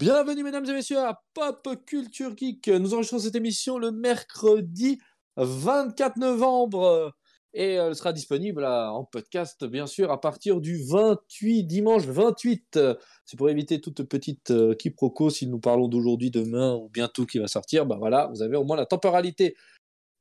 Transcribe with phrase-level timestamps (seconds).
[0.00, 2.68] Bienvenue mesdames et messieurs à Pop Culture Geek.
[2.68, 4.98] Nous enregistrons cette émission le mercredi
[5.36, 7.14] 24 novembre
[7.52, 12.80] et elle sera disponible en podcast bien sûr à partir du 28 dimanche 28.
[13.26, 17.38] C'est pour éviter toute petite euh, quiproquo si nous parlons d'aujourd'hui, demain ou bientôt qui
[17.38, 17.84] va sortir.
[17.84, 19.54] Bah voilà, vous avez au moins la temporalité.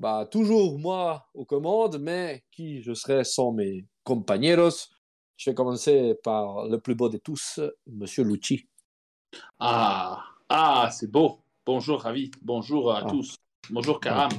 [0.02, 4.89] Bah toujours moi aux commandes, mais qui je serai sans mes compañeros.
[5.38, 8.69] Je vais commencer par le plus beau de tous, Monsieur Lucci.
[9.59, 11.39] Ah, ah, c'est beau.
[11.66, 12.31] Bonjour, ravi.
[12.41, 13.09] Bonjour à Ah.
[13.09, 13.35] tous.
[13.70, 14.30] Bonjour, Karam.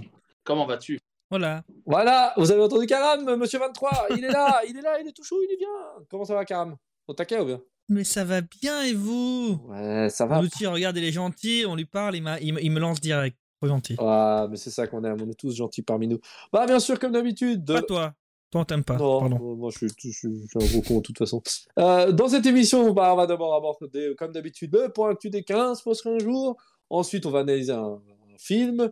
[0.45, 0.99] Comment vas-tu?
[1.31, 1.63] Voilà.
[1.87, 5.13] Voilà, vous avez entendu Karam, Monsieur 23, il est là, il est là, il est
[5.13, 5.69] tout chaud, il est bien.
[6.11, 6.77] Comment ça va Karam?
[7.07, 7.61] Au taquet ou bien?
[7.89, 9.61] Mais ça va bien et vous?
[9.69, 10.41] Ouais, ça va.
[10.41, 13.01] L'outil, regarde, il est gentil, on lui parle, il, m'a- il, me- il me lance
[13.01, 13.37] direct.
[13.61, 13.97] Trop gentil.
[13.99, 16.19] Ah, mais c'est ça qu'on aime, on est tous gentils parmi nous.
[16.53, 17.65] Bah, bien sûr, comme d'habitude.
[17.67, 18.15] Pas toi.
[18.51, 18.97] Toi, on t'aime pas.
[18.97, 19.55] Non, Pardon.
[19.57, 21.41] moi je suis, je suis- je suis un gros con de toute façon.
[21.79, 25.45] Euh, dans cette émission, bah, on va d'abord aborder, comme d'habitude, le point actu des
[25.45, 26.57] 15 prochains jours.
[26.89, 28.01] Ensuite, on va analyser un,
[28.33, 28.91] un film,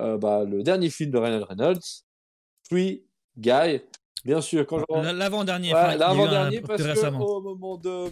[0.00, 2.02] Euh, bah, le dernier film de Ryan Reynolds,
[2.68, 3.04] Free
[3.38, 3.80] Guy.
[4.24, 5.72] Bien sûr, quand je L'avant-dernier.
[5.72, 8.06] Ouais, un l'avant-dernier, parce que au moment de.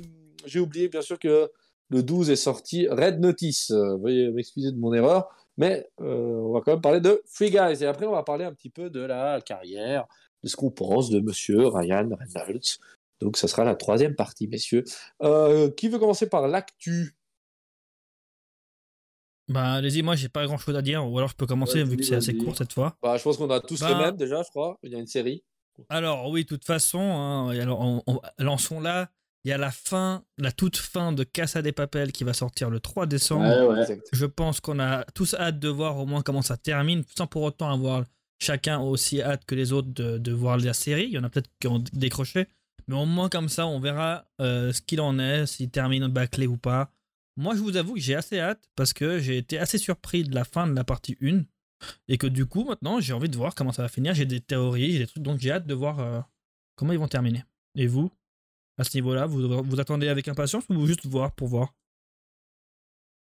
[0.45, 1.51] J'ai oublié, bien sûr, que
[1.89, 3.71] le 12 est sorti Red Notice.
[3.71, 7.83] Euh, veuillez m'excuser de mon erreur, mais on va quand même parler de Free Guys.
[7.83, 10.07] Et après, on va parler un petit peu de la carrière,
[10.43, 12.79] de ce qu'on pense de monsieur Ryan Reynolds.
[13.21, 14.83] Donc, ça sera la troisième partie, messieurs.
[15.23, 17.15] Euh, qui veut commencer par l'actu?
[19.49, 21.07] Bah, allez-y, moi, j'ai pas grand chose à dire.
[21.09, 22.97] Ou alors, je peux commencer vu que c'est assez court cette fois.
[23.03, 24.79] bah, Je pense qu'on a tous Bah- les mêmes déjà, je crois.
[24.83, 25.43] Il y a une série.
[25.89, 29.11] Alors, oui, de toute façon, hein, alors, on, on- lançons là.
[29.45, 32.71] Il y a la fin, la toute fin de Casa des Papel qui va sortir
[32.71, 33.71] le 3 décembre.
[33.71, 34.01] ouais.
[34.13, 37.43] Je pense qu'on a tous hâte de voir au moins comment ça termine, sans pour
[37.43, 38.05] autant avoir
[38.43, 41.05] chacun aussi hâte que les autres de, voir la série.
[41.05, 42.49] Il y en a peut-être qui ont décroché,
[42.89, 46.47] mais au moins comme ça, on verra euh, ce qu'il en est, s'il termine bâclé
[46.47, 46.91] ou pas.
[47.37, 50.35] Moi, je vous avoue que j'ai assez hâte parce que j'ai été assez surpris de
[50.35, 51.45] la fin de la partie 1
[52.09, 54.13] et que du coup, maintenant, j'ai envie de voir comment ça va finir.
[54.15, 56.21] J'ai des théories, j'ai des trucs, donc j'ai hâte de voir euh,
[56.75, 57.45] comment ils vont terminer.
[57.77, 58.11] Et vous,
[58.77, 61.73] à ce niveau-là, vous, vous attendez avec impatience ou juste voir pour voir?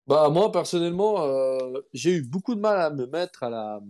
[0.07, 3.81] Bah moi personnellement, euh, j'ai eu beaucoup de mal à me mettre à la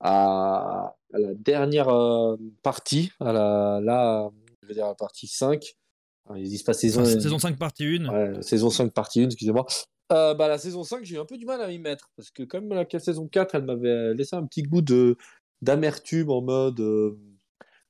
[0.00, 4.30] à, à la dernière euh, partie, à la là,
[4.62, 5.74] je veux dire la partie 5.
[6.26, 8.08] Enfin, Ils disent pas saison Enfin, Saison 5, partie 1.
[8.08, 9.66] ouais, saison 5 partie 1, excusez-moi.
[10.12, 12.30] Euh, bah la saison 5, j'ai eu un peu du mal à m'y mettre parce
[12.30, 15.16] que comme la saison 4, elle m'avait laissé un petit goût de
[15.62, 17.18] d'amertume en mode euh,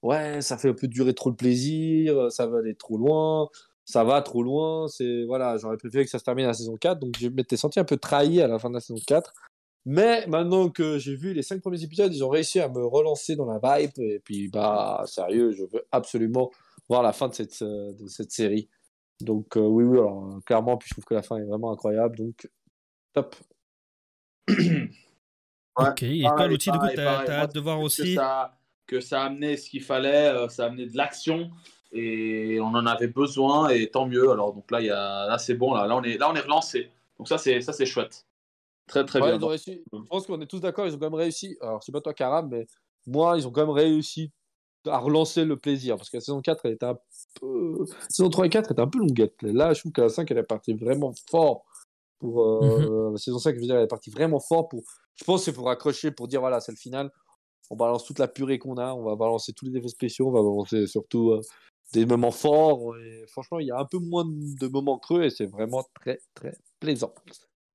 [0.02, 3.48] ouais, ça fait un peu durer trop le plaisir, ça va aller trop loin
[3.84, 4.88] ça va trop loin.
[4.88, 7.56] C'est voilà, j'aurais préféré que ça se termine à la saison 4, donc je m'étais
[7.56, 9.32] senti un peu trahi à la fin de la saison 4.
[9.86, 13.36] Mais maintenant que j'ai vu les cinq premiers épisodes, ils ont réussi à me relancer
[13.36, 13.92] dans la vibe.
[13.98, 16.50] Et puis, bah, sérieux, je veux absolument
[16.88, 18.68] voir la fin de cette, euh, de cette série.
[19.20, 21.72] Donc, euh, oui, oui, alors, euh, clairement, puis je trouve que la fin est vraiment
[21.72, 22.16] incroyable.
[22.16, 22.48] Donc,
[23.12, 23.36] top.
[25.76, 28.14] Ok, et toi, l'outil, du coup, t'as hâte de voir Que aussi.
[28.14, 28.56] ça,
[28.86, 31.50] que ça a amené ce qu'il fallait, euh, ça a amené de l'action
[31.92, 34.30] et on en avait besoin et tant mieux.
[34.30, 36.34] Alors donc là, il y a, là c'est bon, là, là on est, là on
[36.34, 36.90] est relancé.
[37.18, 38.26] Donc ça c'est, ça c'est chouette.
[38.86, 39.38] Très très Ouais, bien.
[39.38, 39.82] ils ont réussi.
[39.92, 41.56] Je pense qu'on est tous d'accord, ils ont quand même réussi.
[41.60, 42.66] Alors, c'est pas toi, Karam, mais
[43.06, 44.30] moi, ils ont quand même réussi
[44.86, 45.96] à relancer le plaisir.
[45.96, 46.98] Parce que la saison 4, elle était un
[47.40, 47.78] peu.
[47.88, 49.40] La saison 3 et 4 étaient un peu longuette.
[49.42, 51.64] Là, je trouve que la 5, elle est partie vraiment fort.
[52.18, 54.82] Pour, euh, La saison 5, je veux dire, elle est partie vraiment fort pour.
[55.14, 57.10] Je pense que c'est pour accrocher, pour dire voilà, c'est le final.
[57.70, 60.32] On balance toute la purée qu'on a, on va balancer tous les effets spéciaux, on
[60.32, 61.40] va balancer surtout euh,
[61.94, 62.94] des moments forts.
[62.98, 66.18] Et franchement, il y a un peu moins de moments creux et c'est vraiment très,
[66.34, 67.14] très plaisant.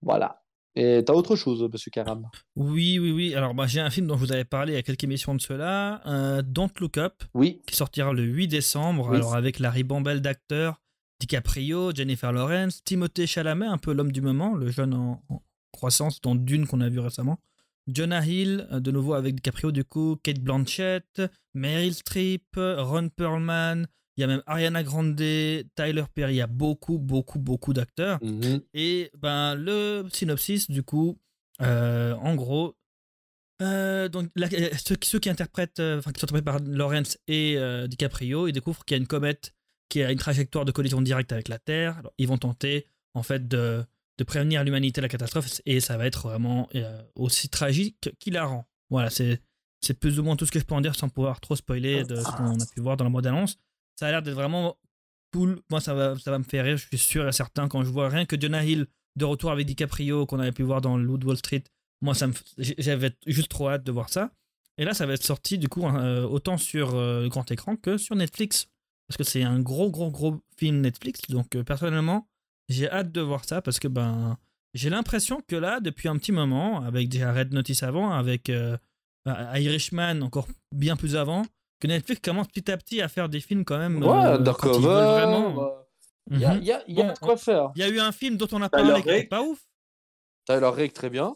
[0.02, 0.42] Voilà.
[0.76, 2.28] Et t'as autre chose, monsieur Karam?
[2.56, 3.36] Oui, oui, oui.
[3.36, 5.34] Alors, bah, j'ai un film dont je vous avais parlé il y a quelques émissions
[5.36, 7.62] de cela, euh, Don't Look Up, Oui.
[7.68, 9.08] qui sortira le 8 décembre.
[9.10, 9.18] Oui.
[9.18, 10.80] Alors, avec la ribambelle d'acteurs,
[11.20, 15.42] DiCaprio, Jennifer Lawrence, Timothée Chalamet, un peu l'homme du moment, le jeune en, en
[15.74, 17.40] croissance dans Dune qu'on a vu récemment.
[17.88, 21.22] Jonah Hill, euh, de nouveau avec DiCaprio du coup, Kate Blanchett,
[21.56, 23.86] Meryl Streep, Ron Perlman,
[24.20, 28.20] il y a même Ariana Grande, Tyler Perry, il y a beaucoup, beaucoup, beaucoup d'acteurs.
[28.22, 28.62] Mhm.
[28.74, 31.18] Et ben, le synopsis, du coup,
[31.62, 32.76] euh, en gros,
[33.62, 37.18] euh, donc, la- euh, ceux, qui- ceux qui interprètent, enfin, qui sont interprétés par Lawrence
[37.30, 37.58] et
[37.88, 39.54] DiCaprio, ils découvrent qu'il y a une comète
[39.90, 41.98] qui a une trajectoire de collision directe avec la Terre.
[42.00, 43.84] Alors, ils vont tenter, en fait, de,
[44.18, 46.68] de prévenir l'humanité de la catastrophe et ça va être vraiment
[47.16, 48.66] aussi tragique qu'hilarant.
[48.90, 49.42] Voilà, c'est
[49.82, 52.04] c'est plus ou moins tout ce que je peux en dire sans pouvoir trop spoiler
[52.04, 53.58] de ce qu'on a pu voir dans la bande-annonce.
[54.00, 54.78] Ça a l'air d'être vraiment
[55.34, 55.60] cool.
[55.70, 57.90] Moi, ça va, ça va me faire rire, je suis sûr et certain, quand je
[57.90, 58.88] vois rien que Jonah Hill
[59.18, 61.66] de retour avec DiCaprio qu'on avait pu voir dans Loot Wall Street.
[62.02, 64.32] Moi, ça j'avais juste trop hâte de voir ça.
[64.78, 67.98] Et là, ça va être sorti du coup euh, autant sur euh, grand écran que
[67.98, 68.68] sur Netflix.
[69.10, 71.20] Parce que c'est un gros, gros, gros film Netflix.
[71.28, 72.26] Donc, euh, personnellement,
[72.70, 74.38] J'ai hâte de voir ça parce que ben
[74.74, 78.78] j'ai l'impression que là, depuis un petit moment, avec déjà Red Notice avant, avec euh,
[79.28, 81.46] Irishman encore bien plus avant,
[81.80, 84.04] que Netflix commence petit à petit à faire des films quand même.
[84.04, 85.64] Ouais, euh, veulent vraiment.
[85.64, 85.70] euh,
[86.32, 86.60] Il y a, Mhm.
[86.62, 87.72] il y a- il y a Bon, de quoi faire.
[87.76, 89.30] Il y a eu un film dont on a Tyler parlé qui était Rake.
[89.30, 89.60] pas ouf.
[90.46, 91.34] Tyler Rake, très bien.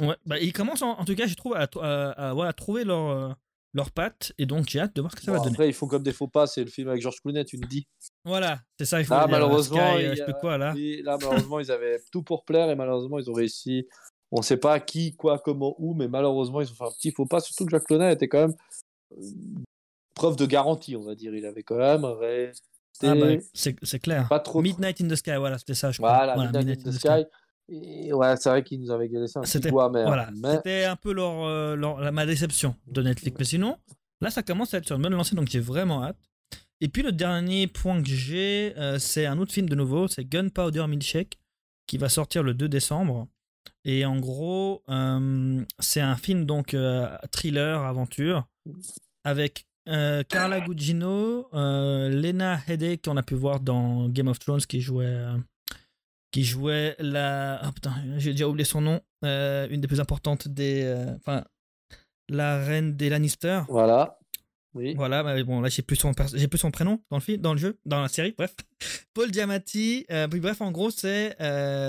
[0.00, 2.52] Ouais, bah, ils commencent en, en tout cas, je trouve, à, à- à- ouais, à
[2.54, 3.32] trouver leur, euh,
[3.74, 5.56] leur patte et donc j'ai hâte de voir ce que ça Bon, va donner.
[5.56, 6.46] après, ils font comme des faux pas.
[6.46, 7.86] C'est le film avec George Clooney, tu me dis.
[8.24, 10.72] Voilà, c'est ça, il faut Ah, dire, malheureusement, Sky, il euh, je sais quoi là.
[11.04, 13.86] Là, malheureusement, ils avaient tout pour plaire et malheureusement, ils ont réussi.
[14.30, 17.26] On sait pas qui, quoi, comment, où, mais malheureusement, ils ont fait un petit faux
[17.26, 17.40] pas.
[17.40, 18.54] Surtout que Jacques Clooney était quand même euh,
[20.14, 21.34] preuve de garantie, on va dire.
[21.34, 22.62] Il avait quand même resté
[23.02, 24.28] Ah bah, c'est c'est clair.
[24.28, 24.60] pas trop.
[24.62, 26.16] Midnight in the Sky, voilà, c'était ça, je crois.
[26.34, 27.24] Voilà, Midnight in the Sky.
[27.70, 30.06] Et ouais, c'est vrai qu'ils nous avaient laissé un petit amer.
[30.06, 33.36] Voilà, mais c'était un peu leur, euh, leur- la- ma déception de Netflix.
[33.38, 33.76] Mais sinon,
[34.22, 36.16] là, ça commence à être sur une bonne lancée, donc j'ai vraiment hâte.
[36.80, 40.24] Et puis le dernier point que j'ai, euh, c'est un autre film de nouveau, c'est
[40.24, 41.38] Gunpowder Milkshake,
[41.86, 43.26] qui va sortir le 2 décembre.
[43.84, 48.46] Et en gros, euh, c'est un film donc euh, thriller, aventure,
[49.24, 54.60] avec euh, Carla Gugino, euh, Lena Headey, qu'on a pu voir dans Game of Thrones,
[54.60, 55.36] qui jouait, euh,
[56.30, 57.58] qui jouait la.
[57.62, 59.00] Ah putain, j'ai déjà oublié son nom.
[59.22, 61.14] une des plus importantes des.
[61.16, 61.44] Enfin,
[62.28, 63.62] la reine des Lannister.
[63.68, 64.18] voilà.
[64.74, 64.94] Oui.
[64.94, 67.54] Voilà, mais bon, là, j'ai plus, son j'ai plus son prénom dans le film, dans
[67.54, 68.54] le jeu, dans la série, bref.
[69.14, 70.04] Paul Giamatti.
[70.10, 71.34] euh, puis bref, en gros, c'est.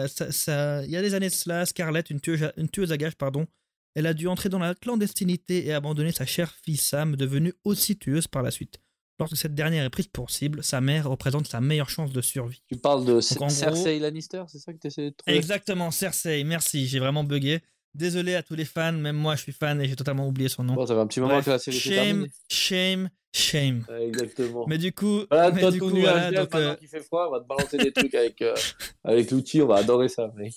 [0.08, 2.98] ça- il y a des années de cela, Scarlett, une tueuse, à- une tueuse à
[2.98, 3.46] gages, pardon,
[3.96, 7.98] elle a dû entrer dans la clandestinité et abandonner sa chère fille Sam, devenue aussi
[7.98, 8.80] tueuse par la suite.
[9.20, 12.64] Lorsque cette dernière est prise pour cible, sa mère représente sa meilleure chance de survie.
[12.72, 15.36] Tu parles de gros- Cersei Lannister, c'est ça que tu essaies de trouver?
[15.38, 17.60] Exactement, Cersei, merci, j'ai vraiment bugué.
[17.94, 20.64] Désolé à tous les fans, même moi je suis fan et j'ai totalement oublié son
[20.64, 20.76] nom.
[20.76, 23.86] Bon, ça fait un petit moment Bref, que la série shame, shame, shame.
[23.90, 24.66] Ouais, exactement.
[24.68, 26.88] Mais du coup, Voilà, mais toi, du tout coup, nu voilà, HDL, donc, euh, qu'il
[26.88, 28.56] fait froid, on va te balancer des trucs avec, euh,
[29.04, 30.54] avec l'outil, on va adorer ça, mec.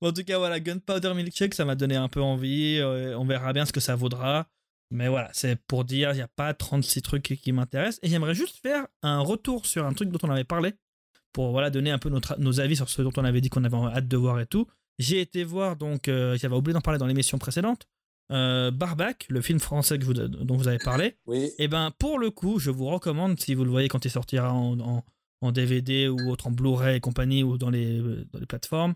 [0.00, 2.78] bon, en tout cas, voilà, Gunpowder Milkshake, ça m'a donné un peu envie.
[2.78, 4.46] euh, on verra bien ce que ça vaudra.
[4.92, 8.00] Mais voilà, c'est pour dire, il n'y a pas 36 trucs qui- m'intéressent.
[8.02, 10.72] Et j'aimerais juste faire un retour sur un truc dont on avait parlé,
[11.32, 13.62] pour voilà, donner un peu notre, nos avis sur ce dont on avait dit qu'on
[13.64, 14.66] avait hâte de voir et tout.
[14.98, 17.86] J'ai été voir, donc, euh, j'avais oublié d'en parler dans l'émission précédente,
[18.32, 21.16] euh, Barbac, le film français que vous- dont vous avez parlé.
[21.26, 21.50] Oui.
[21.58, 24.52] Et ben pour le coup, je vous recommande, si vous le voyez quand il sortira
[24.52, 25.04] en, en-
[25.40, 28.94] en DVD ou autre en Blu-ray et compagnie ou dans les, euh, dans les plateformes,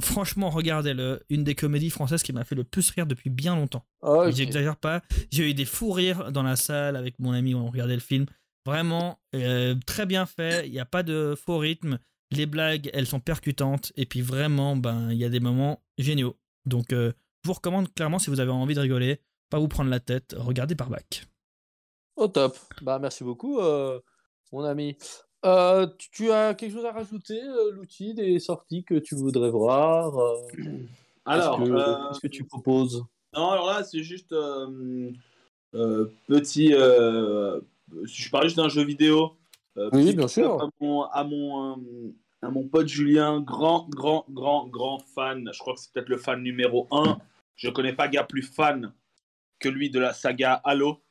[0.00, 1.22] franchement, regardez-le.
[1.28, 3.84] Une des comédies françaises qui m'a fait le plus rire depuis bien longtemps.
[4.02, 4.30] Ok.
[4.30, 5.02] J'exagère pas.
[5.30, 8.00] J'ai eu des fous rires dans la salle avec mon ami où on regardait le
[8.00, 8.26] film.
[8.66, 10.66] Vraiment euh, très bien fait.
[10.66, 11.98] Il n'y a pas de faux rythme.
[12.30, 13.92] Les blagues, elles sont percutantes.
[13.96, 16.36] Et puis vraiment, ben, il y a des moments géniaux.
[16.66, 17.12] Donc, euh,
[17.44, 19.20] je vous recommande clairement si vous avez envie de rigoler,
[19.50, 21.26] pas vous prendre la tête, regardez Barbac.
[22.16, 22.58] Au top.
[22.82, 24.00] Bah, merci beaucoup, euh,
[24.52, 24.96] mon ami.
[25.44, 29.50] Euh, tu, tu as quelque chose à rajouter, euh, l'outil des sorties que tu voudrais
[29.50, 30.36] voir euh,
[31.24, 33.04] Alors, Qu'est-ce que, tu proposes?
[33.34, 34.34] Non, alors là, c'est juste
[36.26, 36.68] petit.
[36.70, 39.36] je parlais juste d'un jeu vidéo.
[39.92, 40.60] Oui, bien sûr.
[40.62, 45.50] À mon, à, mon, à mon pote Julien, grand, grand, grand, grand fan.
[45.52, 47.18] Je crois que c'est peut-être le fan numéro 1.
[47.56, 48.94] Je connais pas gars plus fan
[49.60, 51.02] que lui de la saga Halo.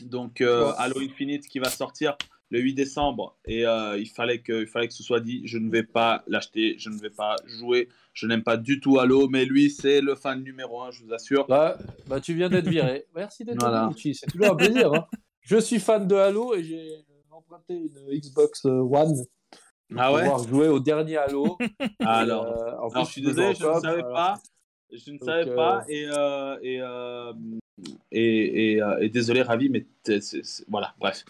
[0.00, 0.40] Donc.
[0.40, 2.16] Halo Infinite qui va sortir
[2.50, 3.36] le 8 décembre.
[3.46, 5.42] Et euh, il, fallait que, il fallait que ce soit dit.
[5.44, 6.76] Je ne vais pas l'acheter.
[6.78, 7.88] Je ne vais pas jouer.
[8.12, 9.28] Je n'aime pas du tout Halo.
[9.28, 11.46] Mais lui, c'est le fan numéro 1, je vous assure.
[11.48, 13.06] Bah, bah, tu viens d'être viré.
[13.14, 13.90] Merci d'être Voilà.
[13.96, 14.14] venu.
[14.14, 14.92] C'est toujours un plaisir.
[14.94, 15.06] hein.
[15.42, 19.14] Je suis fan de Halo et j'ai emprunté une Xbox One
[19.96, 20.22] Ah pour ouais?
[20.22, 21.58] pouvoir jouer au dernier Halo.
[22.00, 24.14] Alors, Euh, en plus, alors, je suis désolé, je ne savais alors.
[24.14, 24.40] pas.
[24.92, 25.84] Je ne savais euh, pas.
[25.88, 27.32] Et, euh, et, euh,
[28.10, 29.86] et, et, euh, et désolé, Ravi, mais
[30.68, 31.24] voilà, bref.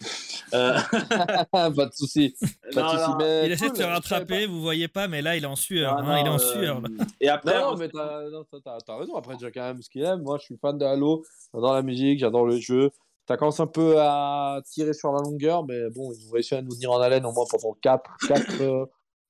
[0.53, 0.77] Euh,
[1.51, 2.35] pas de souci.
[2.75, 5.55] Non, non, il essaie de se rattraper, vous voyez pas, mais là il est en
[5.55, 6.01] sueur.
[6.01, 6.77] non, hein, il est en non, sueur.
[6.83, 7.59] euh, Et après.
[7.59, 9.15] Non, non, mais t'as, non, raison.
[9.15, 10.21] Après, chacun aime ce qu'il aime.
[10.21, 11.23] Moi, je suis fan de Halo.
[11.53, 12.91] J'adore la musique, j'adore le jeu.
[13.27, 16.61] Ça commence un peu à tirer sur la longueur, mais bon, ils ont réussi à
[16.61, 18.17] nous tenir en haleine au moins pendant 4,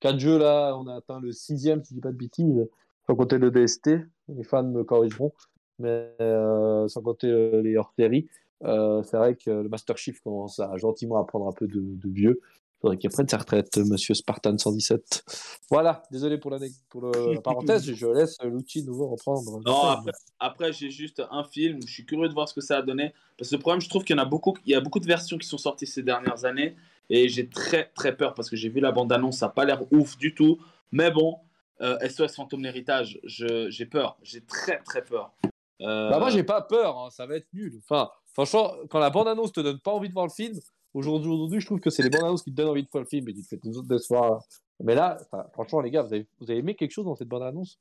[0.01, 0.37] 4, jeux.
[0.37, 2.67] Là, on a atteint le sixième, si je dis pas de bêtises,
[3.07, 3.89] sans compter le DST.
[4.29, 5.31] Les fans me corrigeront,
[5.79, 8.27] mais euh, sans compter euh, les hors-séries.
[8.63, 11.79] Euh, c'est vrai que le Master Chief commence à gentiment à prendre un peu de,
[11.79, 12.39] de vieux.
[12.41, 15.23] Il faudrait qu'il prenne sa retraite, monsieur Spartan 117.
[15.71, 19.59] Voilà, désolé pour, la, pour le- la parenthèse, je laisse l'outil nouveau reprendre.
[19.65, 21.79] Non, après, après, j'ai juste un film.
[21.85, 23.13] Je suis curieux de voir ce que ça a donné.
[23.37, 24.53] Parce que le problème, je trouve qu'il y en a beaucoup.
[24.65, 26.75] Il y a beaucoup de versions qui sont sorties ces dernières années.
[27.09, 29.37] Et j'ai très, très peur parce que j'ai vu la bande-annonce.
[29.37, 30.59] Ça n'a pas l'air ouf du tout.
[30.91, 31.37] Mais bon,
[31.81, 34.17] euh, SOS Fantôme l'héritage, j'ai peur.
[34.21, 35.33] J'ai très, très peur.
[35.81, 37.79] Euh, Bah moi j'ai pas peur, hein, ça va être nul.
[37.83, 40.53] Enfin, franchement, quand la bande-annonce te donne pas envie de voir le film,
[40.93, 43.03] Aujourd'hui, aujourd'hui, je trouve que c'est les bandes annonces qui te donnent envie de voir
[43.03, 44.41] le film et qui te fait des autres décevoir.
[44.79, 45.17] Mais là,
[45.53, 47.77] franchement, les gars, vous avez, vous avez aimé quelque chose dans cette bande annonce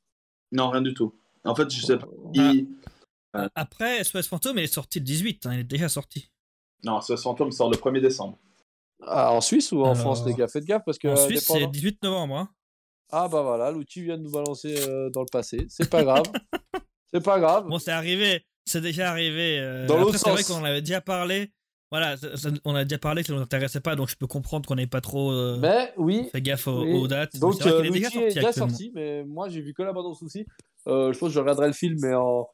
[0.53, 1.15] Non, rien du tout.
[1.45, 2.09] En fait, je sais pas.
[2.11, 2.31] Ah.
[2.35, 2.69] Il-
[3.33, 6.31] A- Après, SOS Fantôme, il est sorti le 18, hein, il est déjà sorti.
[6.85, 8.39] Non, ce fantôme sort le 1er décembre.
[9.03, 11.09] Ah, En Suisse ou en Alors, France, les gars Faites gaffe parce que.
[11.09, 12.37] en euh, Suisse, c'est dépendant- 18 novembre.
[12.37, 12.49] Hein.
[13.11, 15.65] Ah bah voilà, l'outil vient de nous balancer euh, dans le passé.
[15.71, 16.25] C'est pas grave.
[17.13, 17.67] c'est pas grave.
[17.69, 19.59] Bon, c'est arrivé, c'est déjà arrivé.
[19.61, 21.53] euh, Dans l'autre c'est vrai qu'on avait déjà parlé.
[21.93, 24.27] Voilà, ça- ça- on a déjà parlé que ça nous intéressait pas, donc je peux
[24.27, 26.93] comprendre qu'on n'ait pas trop euh, Mais oui, fait gaffe aux, oui.
[26.95, 27.37] aux dates.
[27.39, 29.61] Donc, c'est vrai euh, qu'il est déjà l'outil est sorti déjà sorti, mais moi j'ai
[29.61, 30.45] vu que la bande souci.
[30.89, 32.49] Euh, je pense que je regarderai le film, mais en.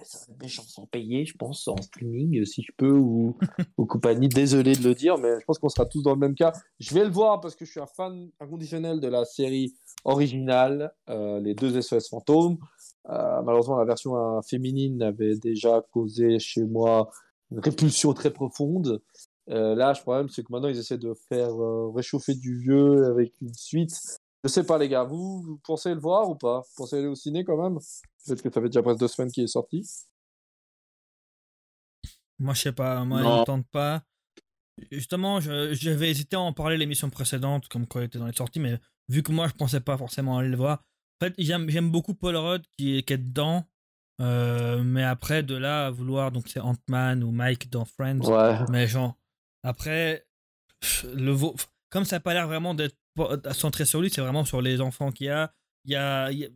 [0.00, 3.36] Être méchant sans payer, je pense, en streaming, si je peux, ou,
[3.78, 4.26] ou compagnie.
[4.28, 6.52] Désolé de le dire, mais je pense qu'on sera tous dans le même cas.
[6.80, 10.92] Je vais le voir parce que je suis un fan inconditionnel de la série originale,
[11.08, 12.58] euh, les deux SOS fantômes.
[13.08, 17.10] Euh, malheureusement, la version euh, féminine avait déjà causé chez moi
[17.50, 19.02] une répulsion très profonde.
[19.50, 23.06] Euh, là, le problème, c'est que maintenant, ils essaient de faire euh, réchauffer du vieux
[23.06, 23.98] avec une suite.
[24.44, 26.60] Je sais pas, les gars, vous, vous pensez le voir ou pas?
[26.60, 27.78] Vous pensez aller au ciné quand même?
[28.24, 29.88] Peut-être que ça fait déjà presque deux semaines qu'il est sorti.
[32.38, 33.36] Moi, je sais pas, moi, Non.
[33.36, 34.02] il me tente pas.
[34.90, 38.58] Justement, j'avais hésité à en parler l'émission précédente, comme quoi il était dans les sorties,
[38.58, 40.82] mais vu que moi, je pensais pas forcément aller le voir.
[41.22, 43.64] Fait, j'aime j'aime beaucoup Paul Rudd qui est, qui est dedans,
[44.20, 48.58] euh, mais après, de là à vouloir, donc c'est Ant-Man ou Mike dans Friends, Ouais.
[48.70, 49.16] mais genre,
[49.62, 50.26] après,
[51.14, 51.54] le vo-
[51.90, 52.96] comme ça n'a pas l'air vraiment d'être
[53.52, 55.52] centré sur lui, c'est vraiment sur les enfants qu'il y a.
[55.84, 56.48] Il y a, je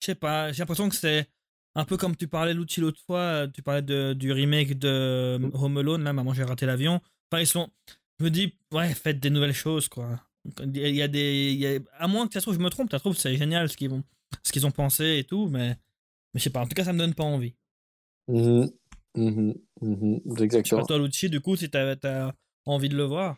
[0.00, 1.28] sais pas, j'ai l'impression que c'est
[1.76, 5.78] un peu comme tu parlais l'outil l'autre fois, tu parlais de, du remake de Home
[5.78, 7.00] Alone, là, Maman j'ai raté l'avion.
[7.30, 7.70] Enfin, ils sont,
[8.18, 10.20] je me dis, ouais, faites des nouvelles choses, quoi.
[10.44, 12.70] Il y a- des, il y a- à moins que ça se trouve, je me
[12.70, 14.02] trompe, ça se trouve, c'est génial ce qu'ils vont,
[14.42, 15.68] ce qu'ils ont pensé et tout, mais,
[16.32, 17.54] mais je sais pas, en tout cas, ça me donne pas envie.
[18.28, 18.66] Je
[19.16, 20.80] sais Exactement.
[20.80, 23.36] pas toi, l'outil, du coup, si t'as as envie de le voir.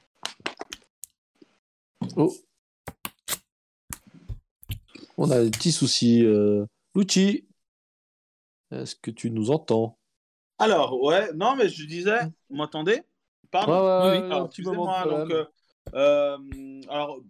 [2.16, 2.32] Oh.
[5.16, 6.24] On a des petits soucis.
[6.24, 6.66] Euh...
[6.94, 7.46] Lucci,
[8.70, 9.98] est-ce que tu nous entends?
[10.58, 12.92] Alors, ouais, non, mais je disais, vous m'entendez?
[12.94, 13.04] Ouais,
[13.50, 15.44] Pardon ouais, Oui, ouais, Alors, un petit moment de excusez-moi, donc, euh,
[15.92, 17.20] alors,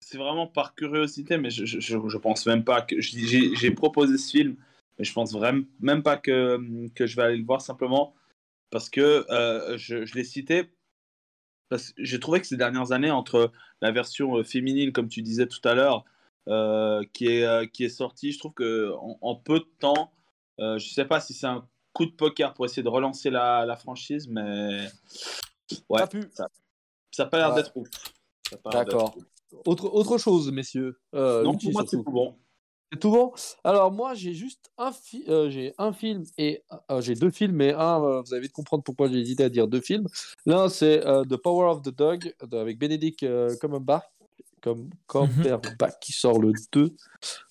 [0.00, 3.00] c'est vraiment par curiosité, mais je, je, pense même pas que.
[3.00, 4.56] J'ai proposé ce film,
[4.98, 6.58] mais je pense vraiment même pas que,
[6.94, 8.14] que je vais aller le voir simplement
[8.70, 10.70] parce que euh, je, je l'ai cité.
[11.68, 15.22] Parce que j'ai trouvé que ces dernières années, entre la version euh, féminine, comme tu
[15.22, 16.04] disais tout à l'heure,
[16.48, 20.12] euh, qui, est, euh, qui est sortie, je trouve que en, en peu de temps,
[20.58, 23.64] euh, je sais pas si c'est un coup de poker pour essayer de relancer la,
[23.66, 24.88] la franchise, mais
[25.88, 26.22] ouais, pu.
[27.10, 27.62] Ça n'a pas l'air Ouais.
[27.62, 27.88] d'être ouf.
[28.72, 29.16] D'accord.
[29.66, 30.98] Autre, autre chose, messieurs.
[31.14, 32.36] Euh, Non, pour moi, c'est tout bon.
[32.92, 33.32] C'est tout bon?
[33.62, 37.54] Alors moi, j'ai juste un, fi- euh, j'ai un film et euh, j'ai deux films,
[37.54, 40.06] mais un, euh, vous allez vite comprendre pourquoi j'ai hésité à dire deux films.
[40.46, 44.04] L'un, c'est euh, The Power of the Dog de- avec Benedict euh, Cumberbatch,
[44.60, 46.94] comme Cumberbatch, qui sort le 2,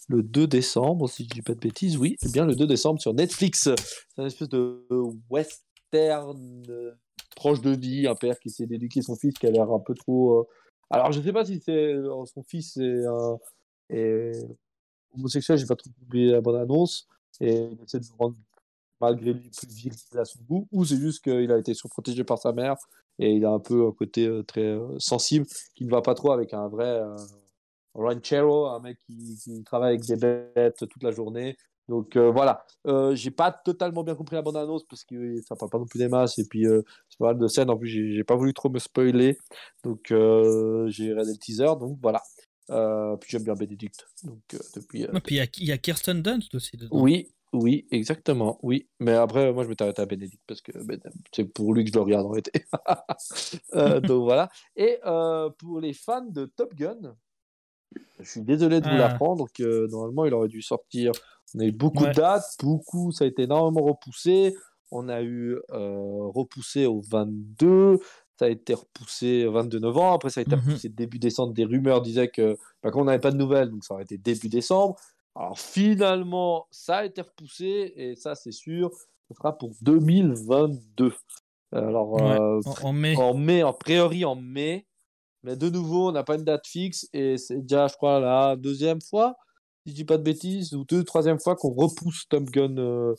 [0.10, 1.98] le 2 décembre, si je dis pas de bêtises.
[1.98, 3.63] Oui, c'est bien le 2 décembre sur Netflix.
[3.63, 4.86] C'est une espèce de
[5.30, 6.92] western euh,
[7.39, 9.93] proche de vie, un père qui essaie d'éduquer son fils qui a l'air un peu
[9.93, 10.39] trop.
[10.39, 10.48] euh,
[10.89, 13.38] Alors je sais pas si c'est euh, son fils est, euh,
[13.89, 14.31] est
[15.15, 17.08] homosexuel, j'ai pas trop oublié la bonne annonce,
[17.39, 18.36] et il essaie de se rendre
[19.00, 22.38] malgré lui plus viril à son goût, ou c'est juste qu'il a été surprotégé par
[22.38, 22.75] sa mère
[23.17, 26.53] et il a un peu un côté très sensible qui ne va pas trop avec
[26.53, 27.01] un vrai
[27.93, 31.55] ranchero, un mec qui, qui travaille avec des bêtes toute la journée.
[31.89, 35.55] Donc euh, voilà, euh, j'ai pas totalement bien compris la bande annonce parce que ça
[35.58, 37.77] parle pas non plus des masses et puis euh, c'est pas mal de scènes en
[37.77, 39.38] plus j'ai pas voulu trop me spoiler
[39.84, 42.22] donc euh, j'ai regardé le teaser donc voilà
[42.69, 45.65] euh, puis j'aime bien Benedict donc euh, depuis euh, Et puis il y a- il
[45.65, 47.01] y, a Kirsten Dunst aussi dedans.
[47.01, 48.88] oui, oui, exactement, oui.
[49.00, 51.00] Mais après, moi, je m'étais arrêté à Bénédicte parce que ben,
[51.34, 52.34] c'est pour lui que je le regarde en.
[53.74, 54.50] Euh, donc voilà.
[54.75, 57.15] Et euh, pour les fans de Top Gun,
[58.19, 58.98] je suis désolé de vous Ah.
[59.10, 61.12] l'apprendre que normalement, il aurait dû sortir.
[61.55, 62.10] On a eu beaucoup Ouais.
[62.10, 64.55] de dates, beaucoup, ça a été énormément repoussé.
[64.91, 68.00] On a eu euh, repoussé au 22,
[68.38, 70.62] ça a été repoussé au 22 novembre, après ça a été Mhm.
[70.65, 71.53] repoussé début décembre.
[71.53, 74.50] Des rumeurs disaient que bah, qu'on n'avait pas de nouvelles, donc ça aurait été début
[74.50, 74.96] décembre.
[75.36, 78.89] Alors finalement, ça a été repoussé et ça, c'est sûr,
[79.27, 81.13] ce sera pour 2022.
[81.72, 83.15] Alors, Ouais, euh, En, en mai.
[83.15, 84.88] en mai, en priori en mai,
[85.43, 88.55] mais de nouveau, on n'a pas une date fixe et c'est déjà, je crois, la
[88.55, 89.36] deuxième fois,
[89.86, 93.13] si je dis pas de bêtises, ou deux, troisième fois qu'on repousse Top Gun euh,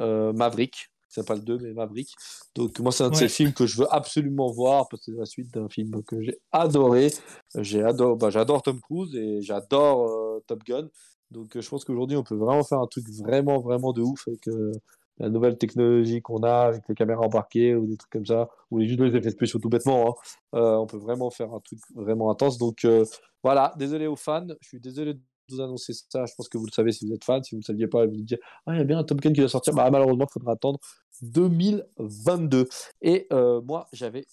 [0.00, 0.90] euh, Maverick.
[1.08, 2.14] C'est pas le 2, mais Maverick.
[2.54, 5.18] Donc, moi, c'est un de ces films que je veux absolument voir parce que c'est
[5.18, 7.10] la suite d'un film que j'ai adoré.
[7.56, 10.88] J'ai adore, bah, j'adore Tom Cruise et j'adore euh, Top Gun.
[11.30, 14.28] Donc, euh, je pense qu'aujourd'hui, on peut vraiment faire un truc vraiment, vraiment de ouf
[14.28, 14.72] avec euh,
[15.18, 18.80] la nouvelle technologie qu'on a avec les caméras embarquées ou des trucs comme ça, ou
[18.80, 20.10] juste les effets spéciaux tout bêtement.
[20.10, 20.58] Hein.
[20.58, 22.58] Euh, on peut vraiment faire un truc vraiment intense.
[22.58, 23.04] Donc euh,
[23.42, 25.20] voilà, désolé aux fans, je suis désolé de
[25.50, 26.24] vous annoncer ça.
[26.26, 27.42] Je pense que vous le savez si vous êtes fan.
[27.42, 29.20] Si vous ne saviez pas, vous vous dites Ah, il y a bien un Top
[29.20, 29.74] Gun qui va sortir.
[29.74, 30.78] Bah, malheureusement, il faudra attendre
[31.22, 32.68] 2022.
[33.02, 34.26] Et euh, moi, j'avais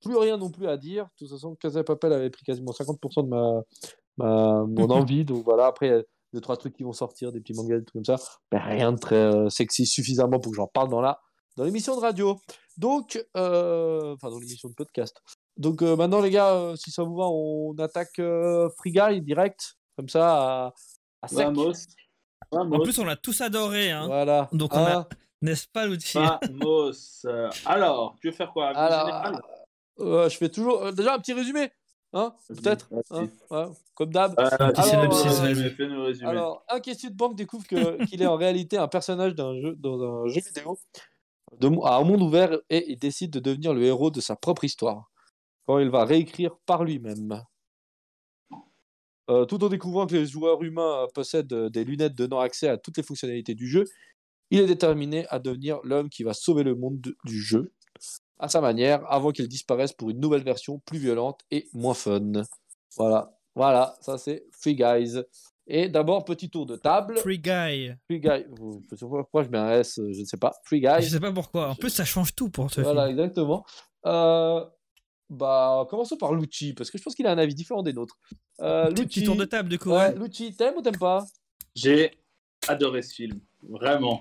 [0.00, 1.04] plus rien non plus à dire.
[1.04, 3.62] De toute façon, Casa Papel avait pris quasiment 50% de ma,
[4.16, 5.24] ma, mon envie.
[5.24, 8.16] Donc voilà, après, deux, trois trucs qui vont sortir, des petits mangas, des trucs comme
[8.16, 8.22] ça.
[8.52, 11.20] Mais rien de très euh, sexy suffisamment pour que j'en parle dans la
[11.56, 12.38] dans l'émission de radio.
[12.76, 15.20] Donc, euh, enfin, dans l'émission de podcast.
[15.56, 19.20] Donc euh, maintenant, les gars, euh, si ça vous va, on attaque euh, Free Guy
[19.22, 20.72] direct, comme ça, à,
[21.22, 21.38] à sec.
[21.46, 21.72] Vamos.
[22.52, 23.90] En plus, on l'a tous adoré.
[23.90, 24.06] Hein.
[24.06, 24.48] Voilà.
[24.52, 25.06] Donc, on a- Un,
[25.42, 26.92] N'est-ce pas, l'outil Vamos.
[27.66, 28.68] Alors, tu veux faire quoi?
[28.68, 29.40] Alors,
[30.00, 30.92] euh, je fais toujours.
[30.92, 31.70] déjà un petit résumé,
[32.12, 34.34] hein Peut-être hein Ouais, Comme d'hab.
[34.38, 34.48] Euh,
[35.00, 36.28] Alors, euh.
[36.28, 37.66] Alors, un question de banque découvre
[38.08, 40.78] qu'il est en réalité un personnage d'un jeu, dans un jeu vidéo
[41.60, 44.64] de, à un monde ouvert et il décide de devenir le héros de sa propre
[44.64, 45.10] histoire.
[45.66, 47.42] Quand il va réécrire par lui-même.
[49.30, 52.96] Euh, tout en découvrant que les joueurs humains possèdent des lunettes donnant accès à toutes
[52.96, 53.84] les fonctionnalités du jeu,
[54.50, 57.70] il est déterminé à devenir l'homme qui va sauver le monde de- du jeu
[58.38, 62.32] à sa manière avant qu'il disparaisse pour une nouvelle version plus violente et moins fun.
[62.96, 65.20] Voilà, voilà, ça c'est Free Guys.
[65.70, 67.18] Et d'abord, petit tour de table.
[67.18, 67.92] Free Guy.
[68.06, 68.44] Free Guy.
[68.98, 70.52] Pourquoi je mets un S, euh, je ne sais pas.
[70.64, 71.10] Free Je Guy.
[71.10, 71.68] sais pas pourquoi.
[71.68, 73.18] En plus, ça change tout pour ce Voilà, film.
[73.18, 73.66] exactement.
[74.06, 74.64] Euh,
[75.28, 78.16] bah, commençons par Lucci, parce que je pense qu'il a un avis différent des nôtres.
[78.60, 79.90] Euh, Petit, petit tour de table, du coup.
[79.90, 80.14] Ouais.
[80.16, 81.22] Lucci, t'aimes ou t'aimes pas?
[81.74, 82.12] J'ai
[82.66, 83.38] adoré ce film.
[83.68, 84.18] Vraiment.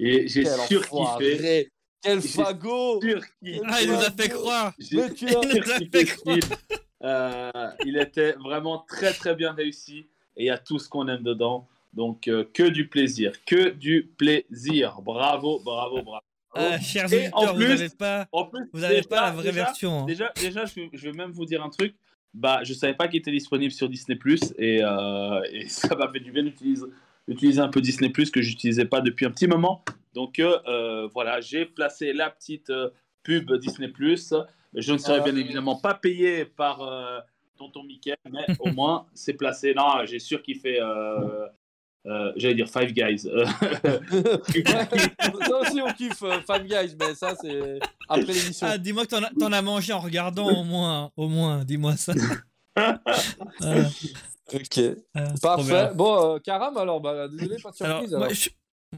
[0.00, 1.70] Et j'ai surkiffé.
[2.04, 3.20] Quel.
[3.66, 4.72] Ah, il nous a fait croire.
[4.78, 6.36] J'ai Mais tu as- Il nous a surkiffé fait ce croire.
[6.36, 6.56] film.
[7.02, 7.50] Euh,
[7.84, 10.06] il était vraiment très très bien réussi
[10.36, 11.66] et il y a tout ce qu'on aime dedans.
[11.92, 15.00] Donc euh, que du plaisir, que du plaisir.
[15.02, 16.24] Bravo, bravo, bravo.
[16.80, 19.30] Chers Et en auditeurs, vous plus- n'avez pas, En plus, vous avez déjà- pas la
[19.32, 20.00] vraie déjà- version.
[20.00, 20.04] hein.
[20.06, 21.94] Déjà, déjà je, vais- je vais même vous dire un truc.
[22.32, 24.18] Bah, je savais pas qu'il était disponible sur Disney
[24.58, 26.82] et, euh, et ça m'a fait du bien d'utiliser
[27.28, 29.84] d'utiliser un peu Disney que j'utilisais pas depuis un petit moment.
[30.14, 32.90] Donc euh, euh, voilà, j'ai placé la petite euh,
[33.22, 33.90] pub Disney
[34.74, 35.24] Je ne serai Ah.
[35.24, 37.18] bien évidemment pas payé par euh,
[37.56, 39.74] Tonton Mickey, mais au moins c'est placé.
[39.74, 40.80] Non, j'ai sûr qu'il fait.
[40.80, 41.46] euh,
[42.06, 43.20] euh, J'allais dire Five Guys.
[45.46, 48.66] Ça aussi, on kiffe Fan Guys, mais ça, c'est après l'émission.
[48.70, 51.96] Ah, dis-moi que t'en as, t'en as mangé en regardant au moins, au moins, dis-moi
[51.96, 52.12] ça.
[54.52, 54.80] Ok.
[55.14, 55.90] Ah, Parfait.
[55.94, 58.14] Bon, euh, Karam, alors, bah, désolé, pas de Alors, surprise.
[58.14, 58.48] moi, je,